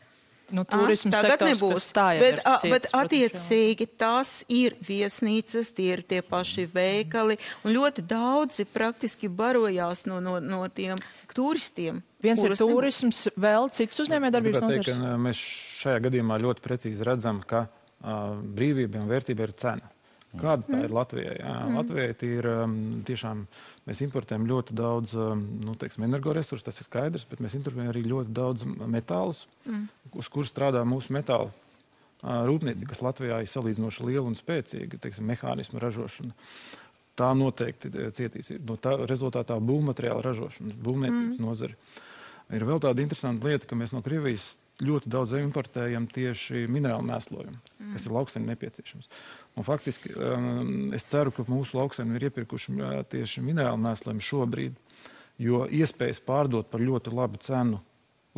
[0.51, 1.87] nu, turismu ah, tagad sektors, nebūs.
[2.21, 8.05] Bet, a, cietas, bet attiecīgi tas ir viesnīcas, tie ir tie paši veikali, un ļoti
[8.07, 11.01] daudzi praktiski barojās no, no, no tiem
[11.35, 12.01] turistiem.
[12.23, 13.43] Viens ir turisms, nebūs.
[13.43, 15.03] vēl cits uzņēmējdarbības nozars.
[15.27, 15.43] Mēs
[15.83, 19.91] šajā gadījumā ļoti precīzi redzam, ka uh, brīvība un vērtība ir cena.
[20.35, 21.35] Kāda tā ir Latvijai?
[21.39, 21.77] Jā, mm.
[21.79, 22.73] Latvijai ir um,
[23.07, 23.45] tiešām,
[23.87, 28.03] mēs importējam ļoti daudz um, nu, teiksim, energoresursu, tas ir skaidrs, bet mēs importējam arī
[28.05, 29.85] ļoti daudz metālus, mm.
[30.19, 35.31] uz kur strādā mūsu metālu uh, rūpniecība, kas Latvijā ir salīdzinoši liela un spēcīga, teiksim,
[35.31, 36.35] mehānismu ražošana.
[37.17, 41.47] Tā noteikti cietīs no tā rezultātā būvmateriāla ražošanas, būvniecības mm.
[41.47, 41.79] nozari.
[42.53, 44.53] Ir vēl tāda interesanta lieta, ka mēs no Krievijas
[44.83, 47.93] ļoti daudz importējam tieši minerālu mēslojumu, mm.
[47.95, 49.09] kas ir lauksaimniekam nepieciešams.
[49.57, 54.77] Un faktiski um, es ceru, ka mūsu lauksaimnieki ir iepirkuši uh, tieši minerālu mēslojumu šobrīd,
[55.41, 57.81] jo iespējas pārdot par ļoti labu cenu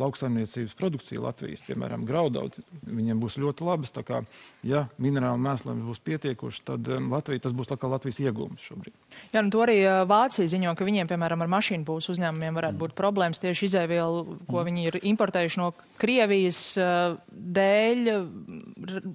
[0.00, 3.92] lauksaimniecības produkcija Latvijas, piemēram, graudauds, viņiem būs ļoti labas.
[3.94, 4.22] Tā kā,
[4.66, 8.96] ja minerālu mēslojums būs pietiekoši, tad um, Latvija, tas būs tā kā Latvijas iegūms šobrīd.
[9.34, 12.76] Jā, nu to arī uh, Vācija ziņo, ka viņiem, piemēram, ar mašīnu būs uzņēmumiem varētu
[12.76, 12.82] mm.
[12.84, 14.70] būt problēmas tieši izēvielu, ko mm.
[14.70, 15.70] viņi ir importējuši no
[16.00, 18.10] Krievijas uh, dēļ.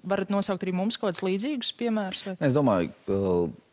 [0.05, 2.25] Varat nosaukt arī mums kaut kādus līdzīgus piemērus?
[2.29, 2.37] Vai?
[2.45, 2.93] Es domāju,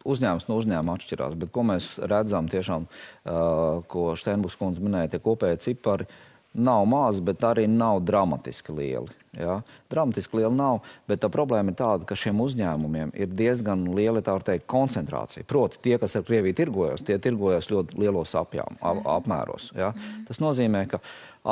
[0.08, 5.22] uzņēmums no uzņēmuma atšķirās, bet ko mēs redzam tiešām, uh, ko Steinbuks kundze minēja, tie
[5.22, 6.08] kopēji cipari.
[6.08, 9.18] Uh, nav mazi, bet arī nav dramatiski lieli.
[9.38, 9.60] Ja?
[9.90, 14.66] Dramatiski liela nav, bet tā problēma ir tāda, ka šiem uzņēmumiem ir diezgan liela teikt,
[14.70, 15.46] koncentrācija.
[15.48, 19.72] Proti, tie, kas ar Krieviju tirgojas, tie tirgojas ļoti lielos apjām, ap, apmēros.
[19.78, 19.94] Ja?
[20.28, 21.00] Tas nozīmē, ka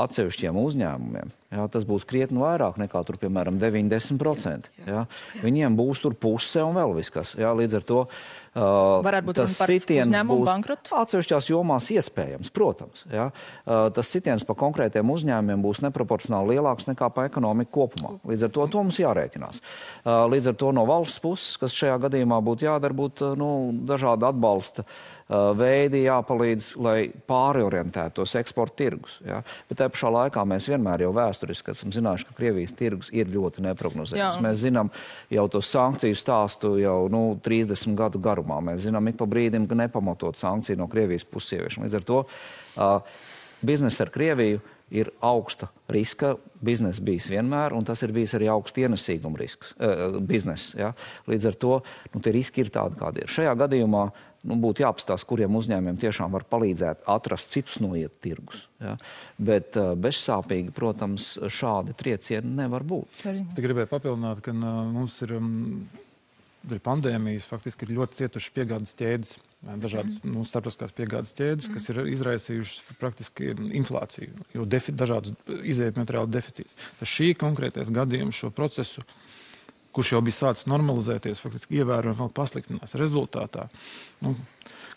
[0.04, 4.70] atsevišķiem uzņēmumiem ja, tas būs krietni vairāk nekā, tur, piemēram, 90%.
[4.86, 5.06] Ja?
[5.42, 7.34] Viņiem būs tur puse un vēl viss kas.
[7.40, 7.54] Ja?
[7.56, 8.04] Līdz ar to
[8.50, 8.98] Uh,
[9.30, 10.90] tas sitiens būs bankrotu?
[10.98, 13.04] atsevišķās jomās iespējams, protams.
[13.06, 13.28] Ja?
[13.62, 18.16] Uh, tas sitiens pa konkrētiem uzņēmumiem būs neproporcionāli lielāks nekā pa ekonomiku kopumā.
[18.26, 19.62] Līdz ar to, to mums jārēķinās.
[20.02, 23.52] Uh, līdz ar to no valsts puses, kas šajā gadījumā būtu jādara, būtu nu,
[23.86, 24.88] dažādi atbalsta
[25.30, 26.96] veidi jāpalīdz, lai
[27.30, 29.20] pāriorientētos eksporta tirgus.
[29.22, 29.44] Ja?
[29.68, 33.64] Bet tajā pašā laikā mēs vienmēr jau vēsturiski esam zinājuši, ka Krievijas tirgus ir ļoti
[33.64, 34.40] neprognozējams.
[34.44, 34.90] Mēs zinām
[35.30, 38.60] jau to sankciju stāstu jau nu, 30 gadu garumā.
[38.60, 41.86] Mēs zinām ik pa brīdim, ka nepamatot sankciju no Krievijas puses ieviešana.
[41.86, 43.00] Līdz ar to uh,
[43.62, 44.60] biznesa ar Krieviju
[44.90, 50.18] ir augsta riska biznesa bijis vienmēr, un tas ir bijis arī augsts ienesīguma risks, uh,
[50.18, 50.74] biznesa.
[50.78, 50.90] Ja?
[51.30, 51.76] Līdz ar to
[52.12, 53.30] nu, tie riski ir tādi, kādi ir.
[53.30, 54.08] Šajā gadījumā
[54.46, 58.66] nu, būtu jāapstāsta, kuriem uzņēmumiem tiešām var palīdzēt atrast citus noiet tirgus.
[58.80, 58.96] Ja?
[59.36, 63.24] Bet uh, bezsāpīgi, protams, šādi triecieni nevar būt.
[63.24, 65.36] Es gribēju papildināt, ka uh, mums ir.
[66.84, 69.30] Pandēmijas faktiski ir ļoti cietušas piegādes ķēdes
[69.60, 70.32] dažādas mm.
[70.32, 71.76] nu, starptautiskās piegādes ķēdes, mm.
[71.76, 76.76] kas ir izraisījušas praktiski inflāciju, jo defi, dažādas izējuma materiālu deficīts.
[77.00, 79.04] Tas šī konkrētais gadījums šo procesu,
[79.96, 82.96] kurš jau bija sācis normalizēties, faktiski ievērojami vēl pasliktinās.
[83.00, 83.68] Rezultātā
[84.24, 84.36] nu,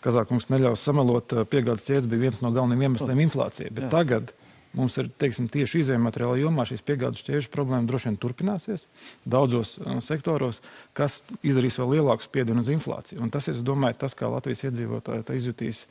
[0.04, 3.70] Kazākums neļaus samalot, piegādes ķēdes bija viens no galvenajiem iemesliem inflācijai.
[3.72, 3.92] Bet Jā.
[3.96, 4.34] tagad
[4.74, 8.86] Mums ir teiksim, tieši izējuma materiāla jomā šīs piegādes ķēžu problēma droši vien turpināsies
[9.22, 10.60] daudzos uh, sektoros,
[10.98, 13.20] kas izdarīs vēl lielāku spiedienu uz inflāciju.
[13.22, 15.84] Un tas, es domāju, tas, kā Latvijas iedzīvotāji izjutīs,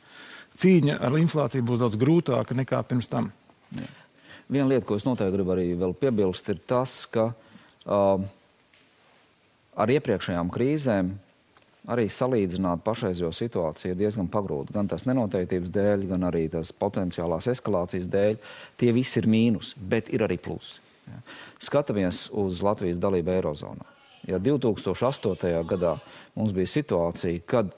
[0.60, 3.32] cīņa ar inflāciju būs daudz grūtāka nekā pirms tam.
[3.72, 3.88] Jā.
[4.52, 8.26] Viena lieta, ko es noteikti gribu arī piebilst, ir tas, ka uh,
[9.76, 11.14] ar iepriekšējām krīzēm
[11.90, 14.72] arī salīdzināt pašreizējo situāciju ir diezgan pagrūti.
[14.76, 18.38] Gan tās nenoteiktības dēļ, gan arī tās potenciālās eskalācijas dēļ.
[18.80, 20.80] Tie visi ir mīnus, bet ir arī plusi.
[21.04, 21.20] Ja.
[21.60, 23.84] Skatāmies uz Latvijas dalību Eirozonā.
[24.24, 25.36] Ja 2008.
[25.68, 25.98] gadā
[26.32, 27.74] mums bija situācija, kad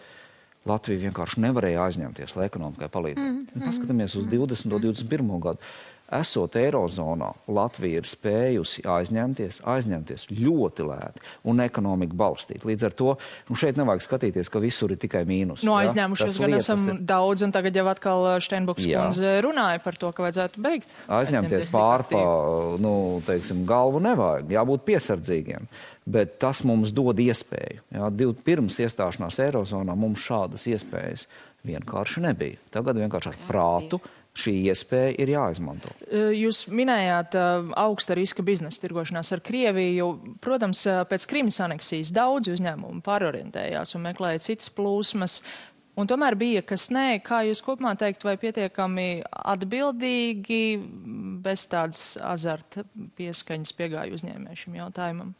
[0.67, 3.27] Latvija vienkārši nevarēja aizņemties, lai ekonomikai palīdzētu.
[3.27, 4.71] Mm, mm, Paskatāmies uz 20.
[4.71, 5.37] un 21.
[5.43, 5.75] gadu
[6.15, 12.67] esot Eirozonā, Latvija ir spējusi aizņemties, aizņemties ļoti lēti un ekonomiku balstīt.
[12.69, 13.15] Līdz ar to
[13.49, 15.65] nu, šeit nevajag skatīties, ka visur ir tikai mīnus.
[15.67, 17.01] No nu, aizņēmušies gan esam ir...
[17.09, 20.95] daudz, un tagad jau atkal Steinbuks uh, kundze runāja par to, ka vajadzētu beigt.
[21.13, 22.23] Aizņemties pārpa,
[22.83, 22.95] nu,
[23.27, 25.69] teiksim, galvu nevajag, jābūt piesardzīgiem.
[26.07, 27.83] Bet tas mums dod iespēju.
[27.97, 31.27] Jā, div, pirms iestāšanās Eirozonā mums šādas iespējas
[31.67, 32.61] vienkārši nebija.
[32.71, 33.99] Tagad vienkārši ar prātu
[34.37, 35.93] šī iespēja ir jāizmanto.
[36.37, 37.37] Jūs minējāt
[37.79, 40.11] augsta riska biznesa tirgošanās ar Krieviju.
[40.45, 45.41] Protams, pēc Krimas aneksijas daudz uzņēmumu pārorientējās un meklēja citas plūsmas.
[45.97, 50.61] Un tomēr bija, kas nē, kā jūs kopumā teikt, vai pietiekami atbildīgi,
[51.45, 52.85] bez tādas azarta
[53.17, 55.33] pieskaņas piegāja uzņēmēju šim jautājumam?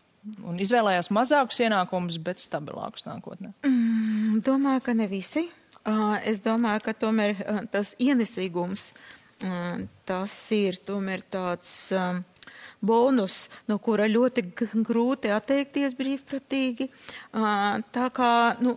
[0.49, 3.53] Un izvēlējās mazākus ienākumus, bet stabilākus nākotnē?
[3.69, 5.45] Mm, domāju, ka ne visi.
[6.27, 7.37] Es domāju, ka tomēr
[7.71, 8.89] tas ienesīgums,
[10.09, 11.93] tas ir tomēr tāds
[12.83, 13.37] bonus,
[13.71, 14.45] no kura ļoti
[14.87, 16.89] grūti atteikties brīvprātīgi.
[17.33, 18.33] Tā kā,
[18.65, 18.75] nu,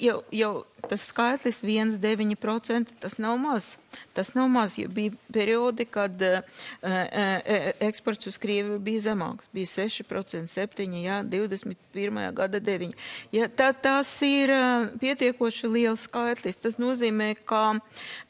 [0.00, 0.52] jau, jau
[0.88, 3.76] tas skaitlis 1,9% tas nav maz.
[4.12, 6.40] Tas nav maz, jo bija periodi, kad uh,
[6.82, 9.48] uh, eksports uz Krieviju bija zemāks.
[9.56, 12.22] Bija 6%, 7%, jā, 21.
[12.36, 12.92] gada 9%.
[13.32, 16.60] Ja, tā, tas ir uh, pietiekoši liels skaitlis.
[16.60, 17.78] Tas nozīmē, ka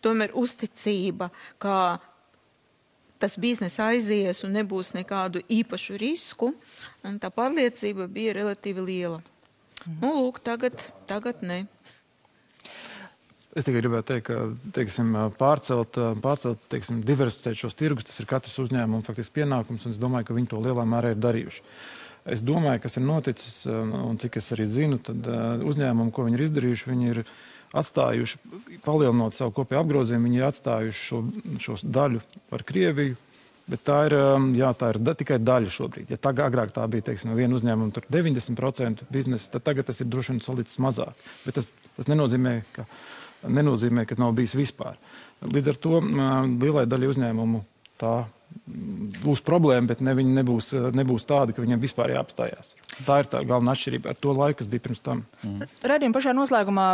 [0.07, 1.99] tomēr uzticība, ka
[3.19, 6.53] tas biznesa aizies un nebūs nekādu īpašu risku,
[7.03, 9.23] tā pārliecība bija relatīvi liela.
[9.87, 11.65] Nu, lūk, tagad, tagad ne.
[13.57, 18.59] Es tikai gribētu teikt, ka teiksim, pārcelt, pārcelt teiksim, diversificēt šos tirgus, tas ir katrs
[18.67, 21.63] uzņēmums faktiski pienākums, un es domāju, ka viņi to lielā mērā ir darījuši.
[22.37, 25.29] Es domāju, kas ir noticis, un cik es arī zinu, tad
[25.65, 27.23] uzņēmumi, ko viņi ir izdarījuši, viņi ir
[27.77, 28.41] atstājuši,
[28.85, 31.23] palielinot savu kopēju apgrozījumu, viņi ir atstājuši šo,
[31.63, 32.21] šo daļu
[32.51, 33.17] par Krieviju,
[33.67, 36.11] Bet tā ir, um, jā, tā ir da, tikai daļa šobrīd.
[36.15, 40.35] Ja tā agrāk tā bija teiksim, viena uzņēmuma 90% biznesa, tad tagad tas ir droši
[40.35, 41.25] vien salīdzināms mazāk.
[41.43, 42.87] Bet tas, tas nenozīmē, ka,
[43.59, 44.95] nenozīmē, ka nav bijis vispār.
[45.43, 47.65] Līdz ar to um, lielai daļai uzņēmumu
[47.99, 48.15] tā
[48.67, 52.73] būs problēma, bet ne, viņi nebūs, nebūs tādi, ka viņiem vispār jāapstājās.
[53.07, 55.23] Tā ir tā galvenā atšķirība ar to laiku, kas bija pirms tam.
[55.47, 55.67] Mm.
[55.93, 56.87] Redījuma pašā noslēgumā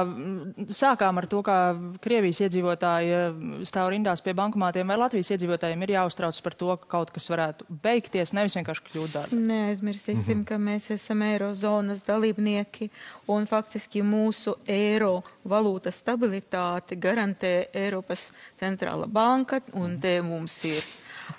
[0.75, 1.57] sākām ar to, kā
[2.05, 3.21] Krievijas iedzīvotāji
[3.69, 7.69] stāv rindās pie bankomātiem, vai Latvijas iedzīvotājiem ir jāuztrauc par to, ka kaut kas varētu
[7.85, 9.39] beigties, nevis vienkārši kļūt dārgi.
[9.49, 10.49] Neaizmirsīsim, mm -hmm.
[10.49, 12.91] ka mēs esam Eirozonas dalībnieki
[13.33, 18.31] un faktiski mūsu eiro valūtas stabilitāti garantē Eiropas
[18.61, 20.85] centrāla banka, un te mums ir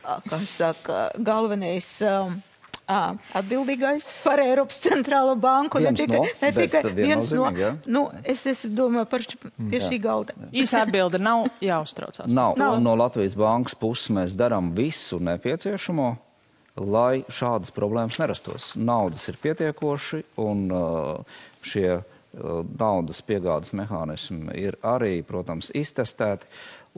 [0.31, 1.95] kas saka, galvenais.
[2.01, 2.41] Um,
[2.83, 5.79] À, atbildīgais par Eiropas centrālo banku.
[5.79, 7.45] Viens ne tikai, no, ne tikai viens no.
[7.55, 7.69] Ja?
[7.87, 9.85] Nu, es, es domāju par pie jā.
[9.85, 10.35] šī galda.
[10.51, 12.27] Īsa atbilde nav jāuztraucās.
[12.27, 12.57] Nav.
[12.59, 12.81] nav.
[12.83, 16.09] No Latvijas bankas puses mēs darām visu nepieciešamo,
[16.83, 18.73] lai šādas problēmas nerastos.
[18.75, 20.67] Naudas ir pietiekoši un
[21.63, 22.01] šie
[22.33, 26.49] naudas piegādes mehānismi ir arī, protams, iztestēti.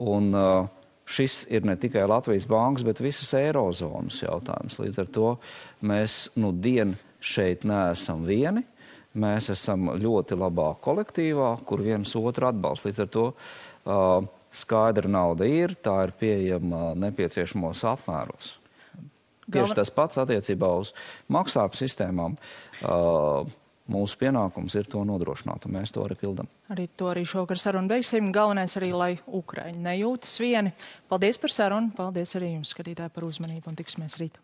[0.02, 4.78] Un, uh, šis ir ne tikai Latvijas bankas, bet visas eirozonas jautājums.
[4.82, 5.34] Līdz ar to
[5.86, 8.64] mēs nu dienu šeit neesam vieni.
[9.16, 12.90] Mēs esam ļoti labā kolektīvā, kur viens otru atbalsta.
[12.90, 14.26] Līdz ar to uh,
[14.56, 18.54] Skaidra nauda ir, tā ir pieejama nepieciešamos apmēros.
[19.46, 20.92] Tieši Galven- tas pats attiecībā uz
[21.32, 22.36] maksājumu sistēmām.
[22.82, 23.46] Uh,
[23.92, 26.48] mūsu pienākums ir to nodrošināt, un mēs to arī pildām.
[26.74, 28.32] Arī to arī šovakar sarunu beigsim.
[28.34, 30.74] Galvenais arī, lai Ukraiņi nejūtas vieni.
[31.10, 34.40] Paldies par sarunu, paldies arī jums, skatītāji, par uzmanību un tiksimies rīt.